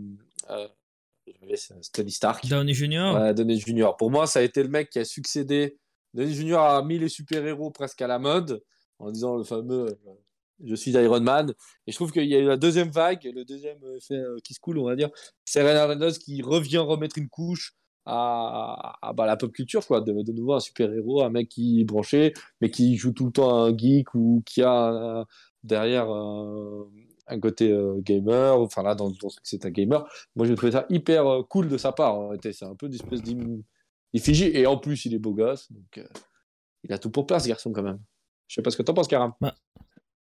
[1.82, 2.48] Stanley Stark.
[2.48, 3.16] Downey Junior.
[3.16, 3.96] Ouais, Downey Junior.
[3.98, 5.78] Pour moi, ça a été le mec qui a succédé
[6.14, 8.62] Denis Junior a mis les super-héros presque à la mode
[9.00, 10.14] en disant le fameux euh,
[10.64, 11.54] je suis Iron Man.
[11.88, 14.54] Et je trouve qu'il y a eu la deuxième vague, le deuxième effet euh, qui
[14.54, 15.10] se coule, on va dire.
[15.46, 17.74] C'est Ryan Reynolds qui revient remettre une couche
[18.06, 20.02] à, bah, la pop culture, quoi.
[20.02, 23.56] De, nouveau un super-héros, un mec qui est branché, mais qui joue tout le temps
[23.56, 25.26] un geek ou qui a
[25.64, 28.60] derrière un côté euh, gamer.
[28.60, 30.06] Enfin, là, dans, dans ce c'est un gamer.
[30.36, 32.32] Moi, j'ai trouvé ça hyper cool de sa part.
[32.42, 33.22] C'est un peu une espèce
[34.14, 36.08] il Fiji et en plus il est beau gosse, donc euh,
[36.84, 38.00] il a tout pour plaire ce garçon quand même.
[38.48, 39.34] Je sais pas ce que t'en penses, Karam.
[39.40, 39.56] Bah,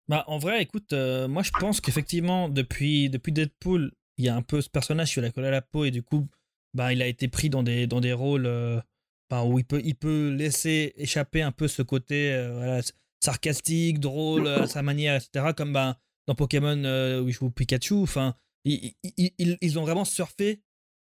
[0.08, 4.36] bah, en vrai, écoute, euh, moi je pense qu'effectivement depuis depuis Deadpool, il y a
[4.36, 6.28] un peu ce personnage sur la colle à la peau et du coup,
[6.74, 8.80] bah il a été pris dans des dans des rôles euh,
[9.44, 12.30] où il peut il peut laisser échapper un peu ce côté
[13.20, 15.52] sarcastique, drôle à sa manière, etc.
[15.56, 15.96] Comme bah,
[16.26, 16.76] dans Pokémon
[17.22, 17.94] où il joue Pikachu.
[17.94, 20.60] Enfin, ils, ils, ils ont vraiment surfé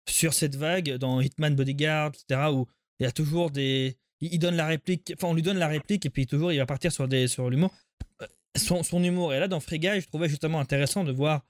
[0.10, 2.68] sur cette vague dans Hitman Bodyguard, etc., où
[3.00, 3.98] il y a toujours des.
[4.20, 6.66] Il, donne la réplique, enfin, on lui donne la réplique et puis toujours il va
[6.66, 7.72] partir sur, sur l'humour.
[8.24, 9.34] Euh, son, son, humour.
[9.34, 11.46] Et là, dans Free Guy, je trouvais justement intéressant de voir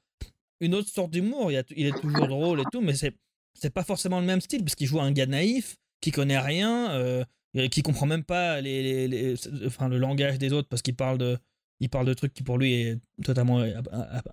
[0.60, 1.50] une autre sorte d'humour.
[1.52, 3.16] Il, il, est toujours drôle et tout, mais c'est,
[3.60, 6.92] c'est pas forcément le même style, parce qu'il joue un gars naïf, qui connaît rien,
[6.92, 7.24] euh,
[7.72, 9.36] qui comprend même pas les,
[9.66, 11.38] enfin, le langage des autres, parce qu'il parle de.
[11.80, 13.80] Il parle de trucs qui pour lui est totalement euh,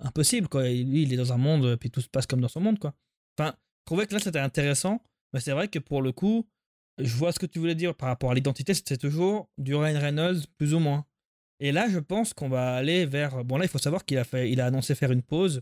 [0.01, 0.63] impossible quoi.
[0.63, 2.95] Lui, il est dans un monde puis tout se passe comme dans son monde quoi.
[3.39, 5.03] Enfin, je trouvais que là c'était intéressant,
[5.35, 6.49] mais c'est vrai que pour le coup,
[6.97, 10.01] je vois ce que tu voulais dire par rapport à l'identité, c'était toujours du Ryan
[10.01, 11.05] Reynolds plus ou moins.
[11.61, 13.45] Et là, je pense qu'on va aller vers.
[13.45, 15.61] Bon, là, il faut savoir qu'il a, il a annoncé faire une pause.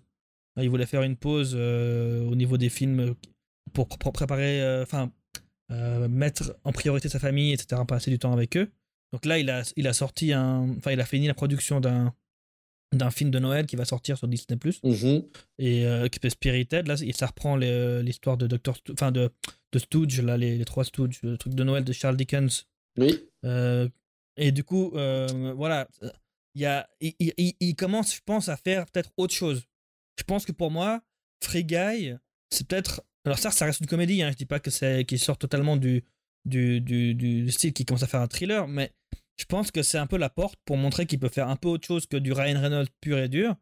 [0.61, 3.15] Il voulait faire une pause euh, au niveau des films
[3.73, 4.63] pour, préparer.
[4.63, 5.11] Euh, enfin,
[5.73, 8.71] euh, mettre en priorité sa famille, etc., passer du temps avec eux.
[9.13, 10.69] Donc là, il a, il a sorti un.
[10.77, 12.15] Enfin, il a fini la production d'un
[12.95, 15.25] d'un film de Noël qui va sortir sur Disney Plus mhm.
[15.59, 19.31] et euh, qui s'appelle Spirited là ça reprend l'histoire de Doctor enfin de,
[19.73, 22.67] de Stooge là les, trois Stooges le truc de Noël de Charles Dickens
[22.99, 23.89] oui euh,
[24.37, 25.89] et du coup voilà
[26.55, 29.63] il y a il, il, commence je pense à faire peut-être autre chose
[30.19, 31.01] je pense que pour moi
[31.43, 32.13] Free Guy
[32.51, 35.39] c'est peut-être alors ça ça reste une comédie hein, je dis pas que qui sort
[35.39, 36.05] totalement du
[37.49, 38.93] style qui commence à faire un thriller mais
[39.37, 41.69] je pense que c'est un peu la porte pour montrer qu'il peut faire un peu
[41.69, 43.57] autre chose que du Ryan Reynolds pur et dur.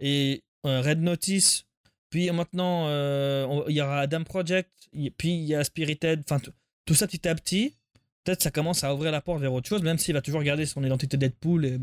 [0.00, 1.66] Et euh, Red Notice,
[2.10, 4.70] puis maintenant euh, il y aura Adam Project,
[5.16, 6.40] puis il y a Spirited, enfin
[6.86, 7.76] tout ça petit à petit.
[8.24, 10.66] Peut-être ça commence à ouvrir la porte vers autre chose, même s'il va toujours garder
[10.66, 11.78] son identité Deadpool et,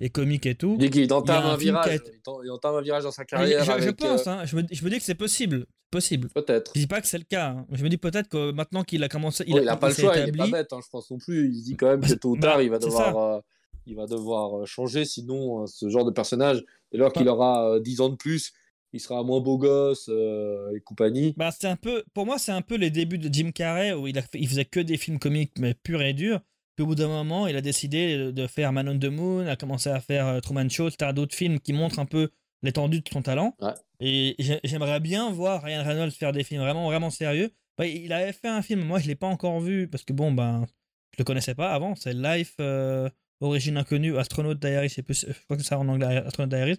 [0.00, 0.76] et comique et tout.
[0.80, 2.00] Il entame un, virage.
[2.44, 3.64] Il entame un virage dans sa carrière.
[3.80, 6.28] Je, pense, euh, hein, je, me, je me dis que c'est possible possible.
[6.34, 6.72] Peut-être.
[6.74, 7.50] Je dis pas que c'est le cas.
[7.50, 7.66] Hein.
[7.72, 10.16] Je me dis peut-être que maintenant qu'il a commencé, il, a, pas le choix.
[10.18, 11.50] Il est pas bête, hein, je pense non plus.
[11.52, 13.40] Il dit quand même que tôt ou bah, tard, il va devoir, euh,
[13.86, 15.04] il va devoir euh, changer.
[15.04, 18.52] Sinon, euh, ce genre de personnage, dès lors qu'il aura 10 ans de plus,
[18.92, 21.34] il sera moins beau gosse et compagnie.
[21.36, 24.06] Bah, c'est un peu, pour moi, c'est un peu les débuts de Jim Carrey où
[24.06, 26.40] il, a il faisait que des films comiques mais purs et durs.
[26.76, 29.56] Puis au bout d'un moment, il a décidé de faire Man on the Moon, a
[29.56, 31.12] commencé à faire Truman Show, etc.
[31.14, 32.30] D'autres films qui montrent un peu
[32.62, 33.56] l'étendue de son talent.
[34.00, 37.50] Et j'aimerais bien voir Ryan Reynolds faire des films vraiment, vraiment sérieux.
[37.78, 40.32] Bah, il avait fait un film, moi je l'ai pas encore vu parce que bon,
[40.32, 40.66] ben,
[41.12, 41.94] je le connaissais pas avant.
[41.94, 43.08] C'est Life, euh,
[43.40, 46.78] Origine Inconnue, Astronaut Diaries, je, plus, je crois que c'est ça en anglais, Astronaut Diaries.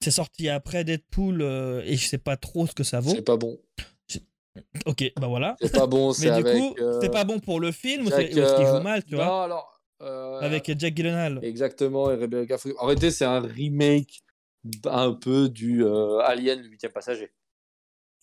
[0.00, 3.10] C'est sorti après Deadpool euh, et je sais pas trop ce que ça vaut.
[3.10, 3.58] C'est pas bon.
[4.86, 5.56] Ok, bah voilà.
[5.60, 6.44] C'est pas bon, c'est avec.
[6.46, 9.04] Mais du coup, euh, c'est pas bon pour le film ou, est-ce qu'il joue mal,
[9.04, 9.70] tu non, vois alors.
[10.42, 11.40] Avec Jack Gyllenhaal.
[11.42, 14.20] Exactement, et Rebecca En réalité, c'est un remake
[14.86, 17.32] un peu du euh, Alien, le huitième passager.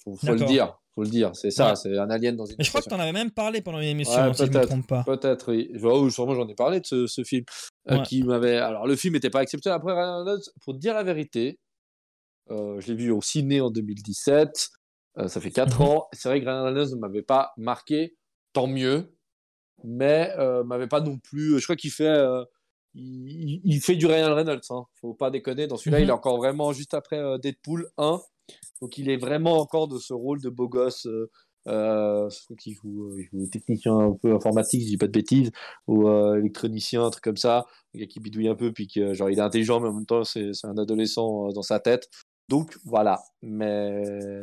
[0.04, 0.80] Faut, faut le dire.
[0.96, 1.32] faut le dire.
[1.36, 1.76] C'est ça, Ouais.
[1.76, 2.98] c'est un alien dans une Mais je crois que station.
[2.98, 4.68] tu en avais même parlé pendant une émission, Ouais, si je me peut-être.
[4.68, 5.04] trompe pas.
[5.04, 5.72] Peut-être, oui.
[5.84, 7.46] Oh, sûrement, j'en ai parlé de ce, ce film.
[7.92, 8.58] euh, qui m'avait.
[8.58, 9.78] Alors, le film n'était pas exceptionnel.
[9.78, 9.94] Après,
[10.66, 11.60] pour te dire la vérité,
[12.50, 14.70] euh, je l'ai vu au ciné en 2017.
[15.18, 15.88] Euh, ça fait 4 Mhm.
[15.88, 16.08] ans.
[16.14, 18.16] C'est vrai que Ryan Reynolds ne m'avait pas marqué.
[18.54, 19.16] Tant mieux.
[19.84, 21.58] Mais euh, m'avait pas non plus.
[21.60, 22.08] Je crois qu'il fait.
[22.08, 22.44] euh,
[22.94, 24.62] il, il fait du Ryan Reynolds.
[24.70, 24.84] Hein.
[25.00, 25.68] Faut pas déconner.
[25.68, 26.04] Dans celui-là, Mhm.
[26.04, 28.20] il est encore vraiment juste après euh, Deadpool 1.
[28.82, 31.06] Donc, il est vraiment encore de ce rôle de beau gosse.
[31.06, 31.30] Euh,
[31.68, 32.28] euh,
[32.66, 35.52] joue, euh, il joue technicien un peu informatique, si je dis pas de bêtises,
[35.88, 37.66] ou euh, électronicien, un truc comme ça,
[38.10, 40.50] qui bidouille un peu, puis que genre il est intelligent, mais en même temps c'est
[40.64, 42.10] un adolescent euh, dans sa tête.
[42.50, 44.42] Donc voilà, mais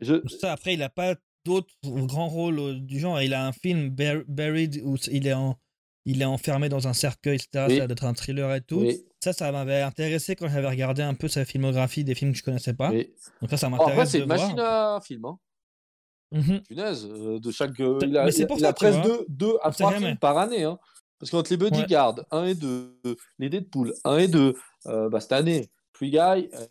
[0.00, 1.14] je, Ça, après, il a pas
[1.44, 3.20] d'autres grands rôles euh, du genre.
[3.20, 5.58] Il a un film, Bur- Buried, où il est, en,
[6.04, 7.66] il est enfermé dans un cercueil, etc.
[7.68, 7.76] Oui.
[7.78, 8.80] Ça doit être un thriller et tout.
[8.80, 12.38] oui, Ça, ça m'avait intéressé quand j'avais regardé un peu sa filmographie des films que
[12.38, 12.90] je connaissais pas.
[12.90, 13.12] oui.
[13.40, 15.38] Donc ça, ça Oh, après m'intéresse c'est une machine à film, hein.
[16.32, 16.60] Mhm.
[16.62, 19.56] Punaise, euh, de chaque, euh, Mais il a, pour il ça, a presque deux, deux
[19.62, 20.78] à trois films par année, hein.
[21.20, 23.00] Parce qu'entre les Bodyguards 1 et 2,
[23.38, 24.54] les Deadpool 1 et 2,
[24.86, 26.66] euh, bah, cette année, Free Guy, euh,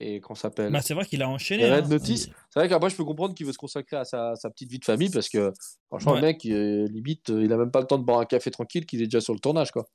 [0.00, 1.64] et qu'on s'appelle Bah, c'est vrai qu'il a enchaîné.
[1.64, 1.82] Hein.
[1.82, 4.70] Notice, c'est vrai qu'après, je peux comprendre qu'il veut se consacrer à sa, sa petite
[4.70, 5.52] vie de famille parce que,
[5.88, 6.20] franchement, Ouais.
[6.20, 8.86] le mec, euh, limite, il a même pas le temps de boire un café tranquille
[8.86, 9.88] qu'il est déjà sur le tournage, quoi.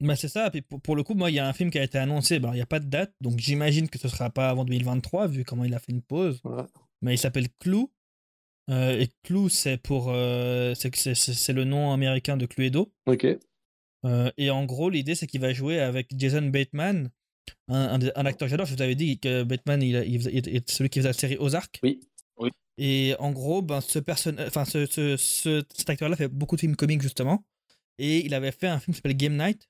[0.00, 0.50] Bah, c'est ça.
[0.50, 2.38] Puis pour, pour le coup, moi, il y a un film qui a été annoncé.
[2.40, 3.14] Bah, il n'y a pas de date.
[3.20, 6.42] Donc j'imagine que ce sera pas avant 2023, vu comment il a fait une pause.
[7.00, 7.90] Mais il s'appelle Clou.
[8.70, 10.06] Euh, et Clou, c'est pour.
[10.08, 12.92] euh, c'est- c'est c'est- c'est le nom américain de Cluedo.
[13.06, 13.26] Ok.
[14.04, 17.10] Euh, et en gros, l'idée, c'est qu'il va jouer avec Jason Bateman,
[17.68, 18.66] un, un, des- un acteur que j'adore.
[18.66, 21.12] Je vous avais dit que Bateman, il, il, faisait- il est celui qui faisait la
[21.12, 21.78] série Ozark.
[21.82, 22.00] Oui.
[22.38, 22.50] Oui.
[22.78, 24.36] Et en gros, ben, ce person...
[24.46, 27.44] enfin, ce, ce, ce- cet acteur-là fait beaucoup de films comiques, justement.
[27.98, 29.68] Et il avait fait un film qui s'appelle Game Night.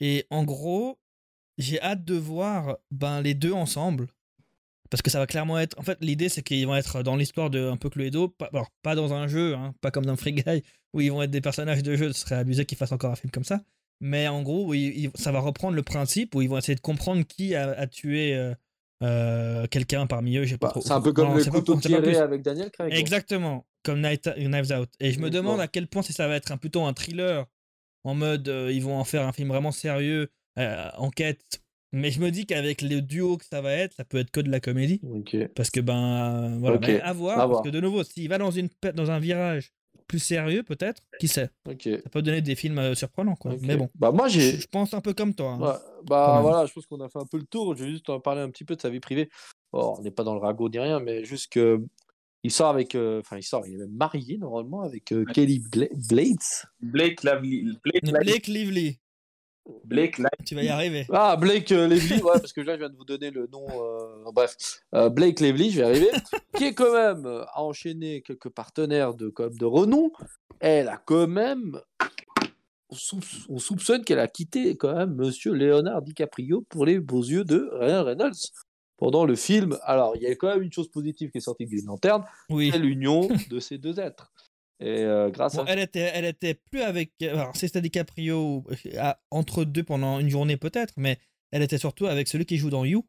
[0.00, 0.98] Et en gros,
[1.58, 4.08] j'ai hâte de voir ben, les deux ensemble.
[4.90, 5.78] Parce que ça va clairement être.
[5.78, 8.28] En fait, l'idée, c'est qu'ils vont être dans l'histoire de un peu Cluedo.
[8.28, 10.62] Pas, alors, pas dans un jeu, hein, pas comme dans Free Guy,
[10.92, 12.12] où ils vont être des personnages de jeu.
[12.12, 13.62] Ce serait abusé qu'ils fassent encore un film comme ça.
[14.04, 14.74] Mais en gros,
[15.14, 18.34] ça va reprendre le principe où ils vont essayer de comprendre qui a, a tué
[18.34, 18.52] euh,
[19.04, 20.44] euh, quelqu'un parmi eux.
[20.44, 22.70] j'ai pas Bah, trop- c'est un peu comme Non, le couteau pas tiré avec Daniel
[22.72, 22.92] Craig.
[22.92, 24.88] Exactement, comme Night- Knives Out.
[24.98, 26.92] Et je me Oui, demande à quel point si ça va être un, plutôt un
[26.94, 27.46] thriller,
[28.02, 30.30] en mode euh, ils vont en faire un film vraiment sérieux,
[30.96, 31.62] enquête.
[31.92, 34.40] Mais je me dis qu'avec le duo que ça va être, ça peut être que
[34.40, 35.00] de la comédie.
[35.54, 37.34] Parce que ben voilà, mais à voir.
[37.34, 37.62] à parce voir.
[37.62, 39.72] que de nouveau, s'il va dans, une, dans un virage
[40.12, 41.88] plus sérieux, peut-être, qui sait, Ok.
[42.04, 43.34] ça peut donner des films euh, surprenants.
[43.34, 43.54] Quoi.
[43.62, 44.58] Mais bon, Bah, moi, j'ai.
[44.60, 45.52] je pense un peu comme toi.
[45.52, 45.58] hein.
[45.60, 45.74] Ouais,
[46.06, 47.74] bah voilà, je pense qu'on a fait un peu le tour.
[47.74, 49.30] Je vais juste en parler un petit peu de sa vie privée.
[49.72, 51.82] On n'est pas dans le ragot ni rien, mais juste que
[52.44, 55.60] il sort avec, euh, enfin il sort, il est même marié normalement avec euh, Kelly
[55.70, 56.36] Bla- Blades.
[56.80, 57.62] Blake Lively.
[57.84, 58.98] Blake, Lively- Blake Lively,
[59.84, 60.44] Blake Lively.
[60.46, 61.06] tu vas y arriver.
[61.12, 63.64] Ah Blake euh, Lively, ouais, parce que là je viens de vous donner le nom.
[63.70, 64.56] euh, bref,
[64.94, 66.10] Euh, Blake Lively, je vais arriver,
[66.56, 70.10] qui est quand même a enchaîné quelques partenaires de comme de renom.
[70.60, 71.80] Elle a quand même,
[72.90, 77.22] on, soup- on soupçonne qu'elle a quitté quand même Monsieur Leonard DiCaprio pour les beaux
[77.22, 78.50] yeux de Ryan Reynolds.
[78.96, 81.64] Pendant le film, alors il y a quand même une chose positive qui est sortie
[81.66, 82.70] de Green Lantern, Oui.
[82.72, 84.32] c'est l'union de ces deux êtres.
[84.84, 87.12] Et euh, grâce Bon, à elle était, elle était plus avec.
[87.22, 91.18] Alors, c'était DiCaprio euh, à- entre deux pendant une journée peut-être, mais
[91.52, 93.06] elle était surtout avec celui qui joue dans You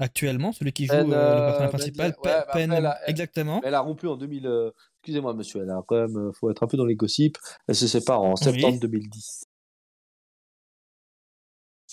[0.00, 3.60] actuellement, celui qui joue Ben, euh, le personnage ben, principal, ouais, elle a- elle- exactement.
[3.62, 4.46] Elle a rompu en 2000.
[4.46, 4.70] euh,
[5.02, 6.32] Excusez-moi, monsieur, elle a quand même.
[6.32, 7.38] faut être un peu dans les gossips.
[7.68, 9.44] Elle se sépare en septembre 2010.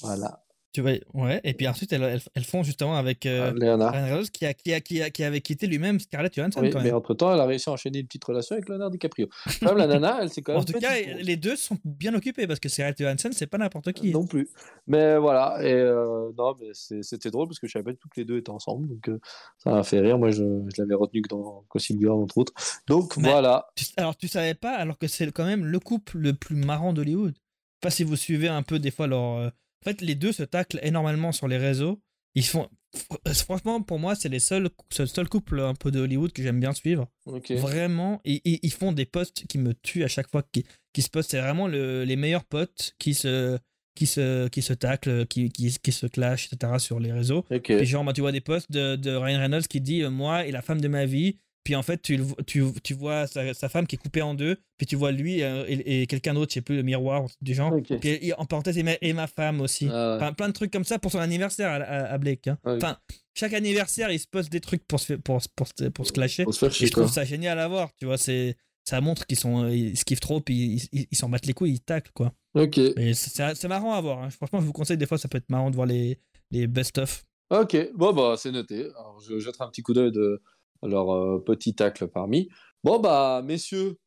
[0.02, 0.44] Voilà.
[0.78, 1.42] Tu vois, ouais.
[1.44, 4.72] Et puis ensuite, elles, elles, elles font justement avec euh, Euh, Reynolds qui, a, qui,
[4.76, 7.48] a, qui, a- qui avait quitté lui-même Scarlett Johansson Oui, quand mais entre-temps, elle a
[7.48, 9.28] réussi à enchaîner une petite relation avec Leonard DiCaprio.
[9.60, 10.62] Quand même, la nana, elle s'est quand même.
[10.62, 11.24] En tout cas, pause.
[11.24, 14.12] les deux sont bien occupés parce que Scarlett Johansson, c'est pas n'importe qui.
[14.12, 14.50] Non plus.
[14.86, 15.58] Mais voilà.
[15.64, 16.68] Et euh, non, mais
[17.02, 18.88] c'était drôle parce que je savais pas du tout que les deux étaient ensemble.
[18.88, 19.20] Donc euh,
[19.58, 20.20] ça m'a fait rire.
[20.20, 22.54] Moi, je, je l'avais retenu que dans Gossip Girl, entre autres.
[22.86, 23.66] Donc Mais- voilà.
[23.76, 26.94] Tu- Alors, tu savais pas, alors que c'est quand même le couple le plus marrant
[26.94, 27.34] d'Hollywood.
[27.34, 29.52] Je sais pas si vous suivez un peu des fois leur.
[29.86, 32.02] Euh, En fait, les deux se taclent énormément sur les réseaux.
[32.36, 32.70] Ils font.
[32.96, 36.60] fr- Franchement, pour moi, c'est les seuls, seul couple un peu de Hollywood que j'aime
[36.60, 37.08] bien suivre.
[37.56, 41.02] Vraiment, et, et- ils font des posts qui me tuent à chaque fois qui, qui
[41.02, 41.32] se postent.
[41.32, 43.58] C'est vraiment le- les meilleurs potes qui se,
[43.96, 46.74] qui se, qui se taclent, qui, qui, qui se clashent, etc.
[46.80, 47.44] sur les réseaux.
[47.78, 50.46] Puis genre, bah, tu vois des posts de, de Ryan Reynolds qui dit euh, Moi
[50.46, 51.40] et la femme de ma vie.
[51.68, 54.56] Puis en fait, tu, tu, tu vois sa, sa femme qui est coupée en deux.
[54.78, 57.54] Puis tu vois lui euh, et, et quelqu'un d'autre, je sais plus, le miroir du
[57.54, 57.74] genre.
[57.74, 58.00] Ok.
[58.00, 59.90] Puis il- en parenthèse, et ma, et ma femme aussi.
[59.92, 60.16] Ah ouais.
[60.16, 62.48] Enfin, plein de trucs comme ça pour son anniversaire à, à- à Blake.
[62.48, 62.58] hein.
[62.64, 62.78] Ouais.
[62.78, 62.98] Enfin,
[63.34, 66.46] chaque anniversaire, il se poste des trucs pour se, pour, pour, se- pour se clasher.
[66.50, 67.90] Se faire Et chier, je trouve ça génial à voir.
[68.00, 68.56] Tu vois, c'est
[68.86, 70.40] ça montre qu'ils sont euh, ils se kiffent trop.
[70.40, 72.32] Puis ils- s'en battent les couilles, ils taclent quoi.
[72.54, 72.80] Ok.
[73.14, 74.20] C'est- marrant à voir.
[74.24, 74.30] hein.
[74.30, 76.18] Franchement, je vous conseille des fois, ça peut être marrant de voir les,
[76.52, 77.26] les best-of.
[77.50, 78.86] Ok, bon, bah, c'est noté.
[79.00, 80.42] Alors, je jetterai un petit coup d'œil de
[80.84, 82.50] leur euh, petit tacle parmi.
[82.84, 83.98] Bon, bah, messieurs,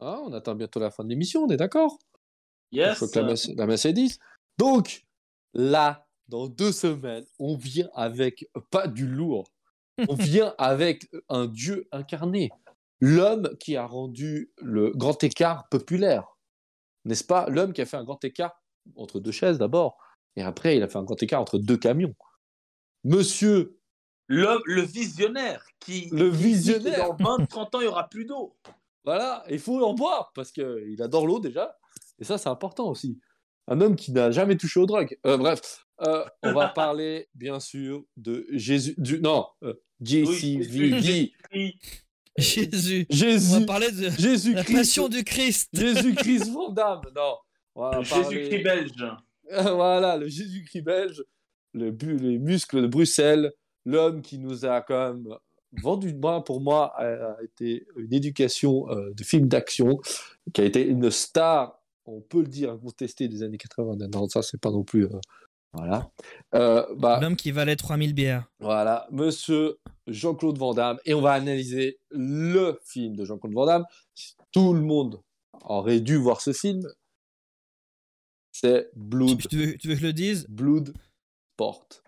[0.00, 1.98] hein, on attend bientôt la fin de l'émission, on est d'accord?
[2.70, 2.98] Il Yes.
[2.98, 4.18] faut que la, messe, la messe est 10.
[4.58, 5.04] Donc,
[5.54, 9.44] là, dans deux semaines, on vient avec pas du lourd.
[10.08, 12.50] On vient avec un dieu incarné.
[13.00, 16.38] L'homme qui a rendu le grand écart populaire.
[17.04, 17.46] N'est-ce pas?
[17.50, 18.62] L'homme qui a fait un grand écart
[18.96, 19.98] entre deux chaises d'abord.
[20.36, 22.14] Et après, il a fait un grand écart entre deux camions.
[23.04, 23.78] Monsieur,
[24.28, 26.08] L'homme, le visionnaire qui.
[26.12, 27.14] Le qui visionnaire.
[27.16, 28.56] Dans 20-30 ans, il n'y aura plus d'eau.
[29.04, 31.76] voilà, il faut en boire parce qu'il adore l'eau déjà.
[32.18, 33.18] Et ça, c'est important aussi.
[33.68, 35.16] Un homme qui n'a jamais touché aux drogues.
[35.26, 38.94] Euh, bref, euh, on va parler bien sûr de Jésus.
[38.98, 41.32] Du, non, euh, JCVD.
[41.54, 41.78] Oui.
[42.36, 43.06] Jésus.
[43.10, 43.60] On Jésus.
[43.60, 44.72] va parler de la Jésus-Christ.
[44.74, 45.68] passion du Christ.
[45.74, 47.02] Jésus-Christ Van Damme.
[47.14, 47.36] Non.
[47.74, 48.92] On va parler- Jésus-Christ belge.
[49.74, 51.24] voilà, le Jésus-Christ belge,
[51.74, 53.52] le bu- les muscles de Bruxelles,
[53.84, 55.36] l'homme qui nous a quand même
[55.80, 60.00] vendu, moi, pour moi, a, été une éducation euh, de film d'action,
[60.52, 64.08] qui a été une star, on peut le dire, incontestée des années 80.
[64.12, 65.04] Non, ça, c'est pas non plus.
[65.04, 65.20] euh,
[65.72, 66.10] voilà.
[66.54, 68.50] Euh, bah, L'homme qui valait 3000 bières.
[68.60, 73.84] voilà, monsieur Jean-Claude Van Damme, et on va analyser le film de Jean-Claude Van Damme.
[74.52, 75.20] Tout le monde
[75.64, 76.82] aurait dû voir ce film.
[78.52, 79.38] C'est Blood.
[79.48, 80.46] Tu veux, tu veux que je le dise?
[80.48, 80.92] Blood
[81.54, 82.01] Sport.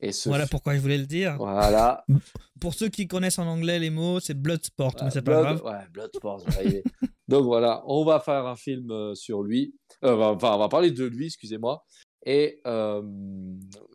[0.00, 1.36] Et ce Voilà pourquoi je voulais le dire.
[1.38, 2.04] Voilà.
[2.60, 5.74] Pour ceux qui connaissent en anglais les mots, c'est Bloodsport, mais c'est pas Blood, grave.
[5.74, 6.44] ouais, Bloodsport.
[7.28, 9.74] Donc voilà, on va faire un film euh, sur lui.
[10.04, 11.84] Euh, enfin, on va parler de lui, excusez-moi.
[12.24, 13.02] Et, euh,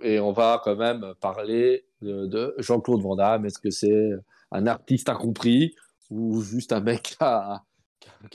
[0.01, 3.45] et on va quand même parler de, de Jean-Claude Van Damme.
[3.45, 4.11] Est-ce que c'est
[4.51, 5.75] un artiste incompris
[6.09, 7.63] ou juste un mec a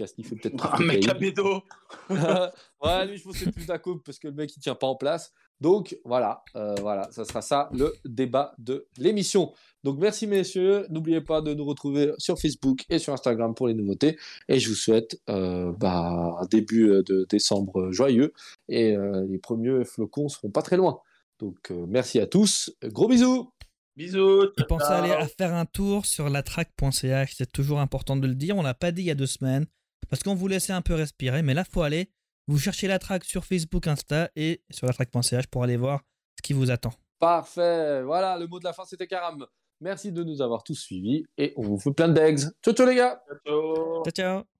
[0.06, 1.62] sniffé peut-être Un mec à bédo.
[2.10, 4.74] ouais, lui, je pense que c'est plus la coupe parce que le mec, il tient
[4.74, 5.32] pas en place.
[5.60, 9.52] Donc, voilà, euh, voilà, ça sera ça le débat de l'émission.
[9.84, 10.86] Donc, merci, messieurs.
[10.90, 14.18] N'oubliez pas de nous retrouver sur Facebook et sur Instagram pour les nouveautés.
[14.48, 18.32] Et je vous souhaite euh, bah, un début euh, de décembre joyeux.
[18.68, 21.00] Et euh, les premiers flocons seront pas très loin.
[21.38, 22.72] Donc, euh, merci à tous.
[22.84, 23.52] Gros bisous.
[23.96, 24.46] Bisous.
[24.68, 28.56] Pensez à aller à faire un tour sur latrack.ch, c'est toujours important de le dire.
[28.56, 29.66] On l'a pas dit il y a deux semaines
[30.08, 32.08] parce qu'on vous laissait un peu respirer, mais là faut aller.
[32.48, 36.00] Vous cherchez la track sur Facebook, Insta et sur latrack.ch pour aller voir
[36.36, 36.92] ce qui vous attend.
[37.18, 38.02] Parfait.
[38.02, 39.46] Voilà, le mot de la fin, c'était Karam.
[39.80, 42.40] Merci de nous avoir tous suivis et on vous fait plein d'eggs.
[42.64, 43.22] Ciao, ciao, les gars.
[43.28, 44.02] Ciao, ciao.
[44.04, 44.57] Ciao ciao